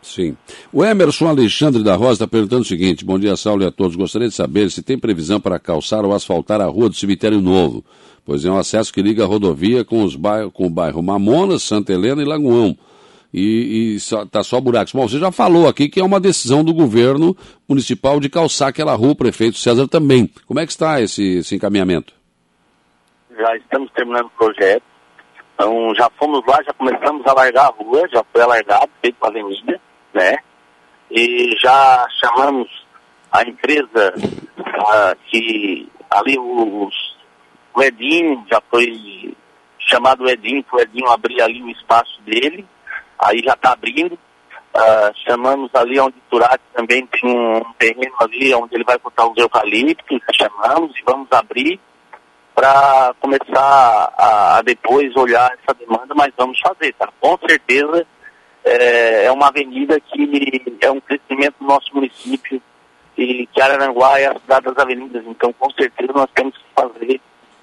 Sim. 0.01 0.37
O 0.73 0.85
Emerson 0.85 1.29
Alexandre 1.29 1.83
da 1.83 1.97
Rosa 1.97 2.13
está 2.13 2.27
perguntando 2.29 2.63
o 2.63 2.67
seguinte: 2.67 3.05
Bom 3.05 3.19
dia, 3.19 3.37
Saulo 3.37 3.63
e 3.63 3.67
a 3.67 3.71
todos. 3.73 3.97
Gostaria 3.97 4.29
de 4.29 4.35
saber 4.35 4.71
se 4.71 4.83
tem 4.83 4.99
previsão 4.99 5.41
para 5.41 5.59
calçar 5.59 6.05
ou 6.05 6.15
asfaltar 6.15 6.61
a 6.61 6.67
rua 6.67 6.89
do 6.89 6.95
Cemitério 6.95 7.41
Novo, 7.41 7.85
pois 8.25 8.45
é 8.45 8.51
um 8.51 8.59
acesso 8.59 8.93
que 8.93 9.03
liga 9.03 9.25
a 9.25 9.27
rodovia 9.27 9.85
com, 9.85 10.05
os 10.05 10.15
bairros, 10.15 10.53
com 10.53 10.67
o 10.67 10.71
bairro 10.71 11.03
Mamonas, 11.03 11.63
Santa 11.63 11.93
Helena 11.93 12.23
e 12.23 12.25
Lagoão. 12.25 12.77
E 13.35 13.97
está 13.97 14.43
só, 14.43 14.57
só 14.57 14.61
buracos. 14.61 14.93
Bom, 14.93 15.07
você 15.07 15.19
já 15.19 15.31
falou 15.31 15.69
aqui 15.69 15.89
que 15.89 16.01
é 16.01 16.05
uma 16.05 16.19
decisão 16.19 16.65
do 16.65 16.73
governo 16.73 17.37
municipal 17.69 18.19
de 18.21 18.31
calçar 18.31 18.69
aquela 18.69 18.95
rua, 18.95 19.11
o 19.11 19.17
prefeito 19.17 19.59
César 19.59 19.87
também. 19.87 20.31
Como 20.47 20.61
é 20.61 20.65
que 20.65 20.73
está 20.73 21.03
esse, 21.03 21.39
esse 21.39 21.55
encaminhamento? 21.55 22.15
Já 23.37 23.57
estamos 23.57 23.91
terminando 23.93 24.27
o 24.27 24.31
projeto 24.31 24.83
então 25.59 25.93
já 25.93 26.09
fomos 26.11 26.41
lá, 26.47 26.63
já 26.63 26.73
começamos 26.73 27.27
a 27.27 27.33
largar 27.33 27.65
a 27.65 27.73
rua, 27.73 28.09
já 28.09 28.25
foi 28.33 28.41
alargado, 28.41 28.89
feito 29.03 29.17
a 29.21 29.27
avenida, 29.27 29.81
né? 30.15 30.37
E 31.11 31.57
já 31.61 32.07
chamamos 32.21 32.69
a 33.33 33.43
empresa 33.43 34.15
que 35.27 35.89
ali 36.09 36.39
os, 36.39 36.95
o 37.75 37.83
Edinho, 37.83 38.47
já 38.49 38.63
foi 38.71 39.35
chamado 39.81 40.23
o 40.23 40.29
Edinho, 40.29 40.65
o 40.73 40.81
Edinho 40.81 41.11
abrir 41.11 41.43
ali 41.43 41.61
o 41.61 41.71
espaço 41.71 42.23
dele, 42.23 42.65
aí 43.19 43.43
já 43.45 43.55
está 43.55 43.73
abrindo. 43.73 44.17
Uh, 44.77 45.11
chamamos 45.27 45.75
ali 45.75 45.99
onde 45.99 46.15
Turati 46.31 46.63
também 46.73 47.05
tem 47.07 47.29
um 47.29 47.65
terreno 47.79 48.15
ali 48.21 48.55
onde 48.55 48.77
ele 48.77 48.85
vai 48.85 48.97
botar 48.99 49.27
os 49.27 49.37
eucaliptos, 49.37 50.21
chamamos 50.35 50.97
e 50.97 51.03
vamos 51.05 51.27
abrir 51.33 51.81
para 52.59 53.15
começar 53.21 54.13
a, 54.19 54.57
a, 54.57 54.63
depois 54.63 55.15
olhar 55.15 55.49
essa 55.63 55.79
demanda, 55.79 56.13
mas 56.13 56.33
vamos 56.37 56.59
fazer, 56.59 56.93
tá? 56.95 57.09
Com 57.21 57.39
certeza 57.49 58.05
é, 58.65 59.27
é, 59.27 59.31
uma 59.31 59.47
avenida 59.47 60.01
que 60.01 60.77
é 60.81 60.91
um 60.91 61.01
crescimento 61.01 61.55
do 61.61 61.67
nosso 61.69 61.95
município 61.95 62.61
e 63.17 63.47
que 63.47 63.63
Araranguá 63.63 64.19
é 64.19 64.27
a 64.27 64.41
cidade 64.41 64.67
das 64.67 64.77
avenidas, 64.77 65.23
então 65.25 65.53
com 65.53 65.71
certeza 65.71 66.13
nós 66.13 66.29
temos 66.35 66.57
que 66.57 66.65
fazer 66.75 67.21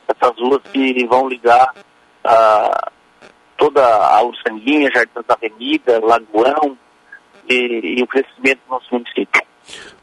essas 0.08 0.40
ruas 0.40 0.62
que 0.72 1.06
vão 1.08 1.28
ligar 1.28 1.76
toda 3.58 3.86
a 3.86 4.24
Ursanguinha, 4.24 4.90
Jardim 4.94 5.12
da 5.28 5.34
Avenida, 5.34 6.00
Lagoão 6.06 6.78
e, 7.50 7.98
e 8.00 8.02
o 8.02 8.08
crescimento 8.08 8.62
do 8.66 8.72
nosso 8.72 8.88
município. 8.94 9.42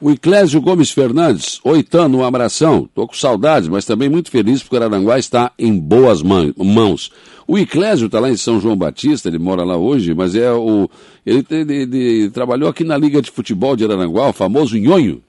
O 0.01 0.11
Iclésio 0.11 0.61
Gomes 0.61 0.91
Fernandes, 0.91 1.61
oitano, 1.63 2.19
um 2.19 2.25
abração. 2.25 2.85
Estou 2.85 3.07
com 3.07 3.15
saudades, 3.15 3.69
mas 3.69 3.85
também 3.85 4.09
muito 4.09 4.31
feliz 4.31 4.63
porque 4.63 4.77
Araranguá 4.77 5.19
está 5.19 5.53
em 5.59 5.79
boas 5.79 6.23
mãos. 6.23 7.13
O 7.47 7.59
Iclésio 7.59 8.07
está 8.07 8.19
lá 8.19 8.29
em 8.29 8.37
São 8.37 8.61
João 8.61 8.77
Batista, 8.77 9.29
ele 9.29 9.39
mora 9.39 9.63
lá 9.63 9.77
hoje, 9.77 10.15
mas 10.15 10.35
é 10.35 10.51
o. 10.51 10.89
Ele, 11.25 11.47
ele, 11.51 11.75
ele 11.75 12.31
trabalhou 12.31 12.69
aqui 12.69 12.83
na 12.83 12.97
Liga 12.97 13.23
de 13.23 13.31
Futebol 13.31 13.77
de 13.77 13.85
Araranguá, 13.85 14.29
o 14.29 14.33
famoso 14.33 14.77
Nhonho. 14.77 15.23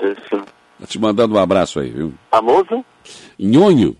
Isso. 0.00 0.44
Tá 0.78 0.86
te 0.86 0.98
mandando 0.98 1.34
um 1.34 1.38
abraço 1.38 1.80
aí, 1.80 1.90
viu? 1.90 2.14
Famoso? 2.30 2.84
Nhonho. 3.38 3.96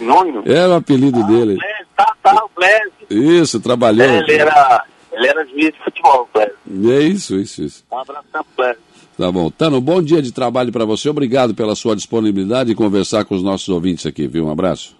Nhonho? 0.00 0.42
É 0.48 0.66
o 0.66 0.74
apelido 0.74 1.20
ah, 1.20 1.26
dele. 1.26 1.58
Tá, 1.96 2.16
tá, 2.22 2.44
o 2.44 2.48
Clésio. 2.48 2.92
Isso, 3.10 3.60
trabalhou. 3.60 4.06
Ele 4.06 4.32
era 4.32 4.84
ele 5.18 5.28
era 5.28 5.44
juiz 5.46 5.72
de 5.72 5.78
futebol, 5.84 6.28
Cléber. 6.32 6.54
É 6.68 7.00
isso, 7.00 7.36
isso, 7.36 7.62
isso. 7.62 7.84
Um 7.90 7.98
abraço, 7.98 8.26
Cléber. 8.56 8.78
Tá 9.16 9.32
bom. 9.32 9.50
Tano, 9.50 9.80
bom 9.80 10.00
dia 10.00 10.22
de 10.22 10.30
trabalho 10.30 10.70
para 10.70 10.84
você. 10.84 11.08
Obrigado 11.08 11.52
pela 11.52 11.74
sua 11.74 11.96
disponibilidade 11.96 12.70
e 12.70 12.74
conversar 12.74 13.24
com 13.24 13.34
os 13.34 13.42
nossos 13.42 13.68
ouvintes 13.68 14.06
aqui, 14.06 14.28
viu? 14.28 14.46
Um 14.46 14.50
abraço. 14.52 14.96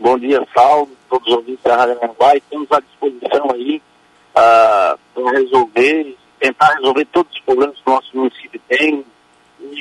Bom 0.00 0.18
dia, 0.18 0.42
Saulo, 0.54 0.88
todos 1.10 1.28
os 1.28 1.34
ouvintes 1.34 1.62
da 1.62 1.76
Rádio 1.76 1.98
Aranguá. 1.98 2.34
Estamos 2.34 2.72
à 2.72 2.80
disposição 2.80 3.50
aí 3.52 3.82
uh, 4.30 4.98
para 5.14 5.38
resolver, 5.38 6.16
tentar 6.40 6.74
resolver 6.76 7.04
todos 7.12 7.32
os 7.32 7.40
problemas 7.40 7.76
que 7.76 7.90
o 7.90 7.92
nosso 7.92 8.16
município 8.16 8.60
tem 8.66 9.04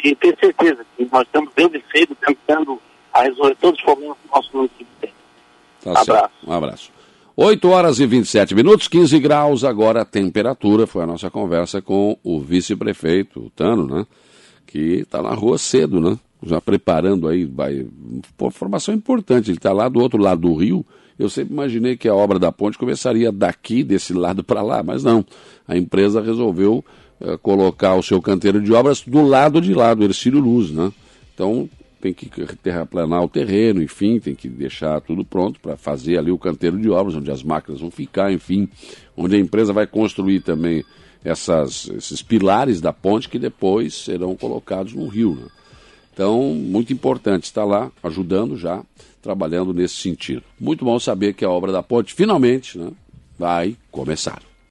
e 0.04 0.16
ter 0.16 0.38
certeza 0.38 0.86
que 0.98 1.08
nós 1.12 1.24
estamos 1.24 1.52
desde 1.56 1.84
cedo 1.90 2.16
tentando 2.16 2.82
a 3.14 3.24
resolver 3.24 3.56
todos 3.62 3.80
os 3.80 3.86
problemas 3.86 4.18
que 4.18 4.30
o 4.30 4.36
nosso 4.36 4.50
município 4.54 4.88
tem. 5.00 5.14
Tá 5.82 5.92
abraço. 5.92 6.06
Certo. 6.06 6.32
Um 6.46 6.54
abraço. 6.54 7.01
8 7.36 7.68
horas 7.70 8.00
e 8.00 8.06
27 8.06 8.54
minutos, 8.54 8.88
15 8.88 9.20
graus 9.20 9.64
agora 9.64 10.02
a 10.02 10.06
temperatura. 10.06 10.86
Foi 10.86 11.04
a 11.04 11.08
nossa 11.08 11.30
conversa 11.30 11.82
com 11.82 12.18
o 12.24 12.40
vice-prefeito, 12.40 13.40
o 13.40 13.50
Tano, 13.50 13.88
né? 13.88 14.06
Que 14.68 15.00
está 15.00 15.22
na 15.22 15.34
rua 15.34 15.58
cedo, 15.58 16.00
né? 16.00 16.18
Já 16.44 16.60
preparando 16.60 17.28
aí, 17.28 17.46
vai. 17.46 17.86
Formação 18.52 18.94
importante. 18.94 19.50
Ele 19.50 19.58
está 19.58 19.72
lá 19.72 19.88
do 19.88 20.00
outro 20.00 20.22
lado 20.22 20.42
do 20.42 20.56
rio. 20.56 20.86
Eu 21.18 21.30
sempre 21.30 21.54
imaginei 21.54 21.96
que 21.96 22.10
a 22.10 22.16
obra 22.16 22.40
da 22.40 22.52
ponte 22.52 22.78
começaria 22.78 23.32
daqui, 23.32 23.84
desse 23.84 24.14
lado 24.14 24.44
para 24.44 24.62
lá, 24.62 24.82
mas 24.82 25.04
não. 25.04 25.24
A 25.68 25.78
empresa 25.78 26.22
resolveu 26.22 26.84
uh, 27.20 27.38
colocar 27.38 27.94
o 27.96 28.04
seu 28.04 28.22
canteiro 28.22 28.60
de 28.60 28.74
obras 28.74 29.02
do 29.02 29.22
lado 29.22 29.62
de 29.62 29.74
lá, 29.74 29.94
do 29.94 30.04
Ercílio 30.04 30.40
Luz, 30.40 30.72
né? 30.72 30.92
Então, 31.34 31.70
tem 32.02 32.14
que 32.14 32.28
terraplanar 32.58 33.24
o 33.24 33.30
terreno, 33.30 33.82
enfim, 33.82 34.20
tem 34.20 34.36
que 34.36 34.50
deixar 34.50 35.00
tudo 35.02 35.24
pronto 35.24 35.60
para 35.60 35.78
fazer 35.78 36.18
ali 36.18 36.32
o 36.32 36.38
canteiro 36.38 36.78
de 36.78 36.90
obras, 36.90 37.16
onde 37.16 37.32
as 37.32 37.44
máquinas 37.44 37.80
vão 37.80 37.92
ficar, 37.92 38.34
enfim, 38.34 38.68
onde 39.16 39.36
a 39.36 39.40
empresa 39.40 39.72
vai 39.72 39.86
construir 39.86 40.42
também 40.42 40.84
essas, 41.24 41.88
esses 41.90 42.22
pilares 42.22 42.82
da 42.82 42.92
ponte 42.92 43.30
que 43.30 43.38
depois 43.38 43.94
serão 43.94 44.36
colocados 44.36 44.94
no 44.94 45.08
rio. 45.08 45.36
Né? 45.36 45.48
Então, 46.14 46.54
muito 46.56 46.92
importante 46.92 47.44
estar 47.44 47.64
lá 47.64 47.92
ajudando 48.04 48.58
já, 48.58 48.84
trabalhando 49.22 49.74
nesse 49.74 49.96
sentido. 49.96 50.44
Muito 50.60 50.84
bom 50.84 51.00
saber 51.00 51.34
que 51.34 51.46
a 51.46 51.50
obra 51.50 51.72
da 51.72 51.84
ponte 51.84 52.14
finalmente 52.14 52.78
né, 52.78 52.92
vai 53.38 53.78
começar. 53.92 54.51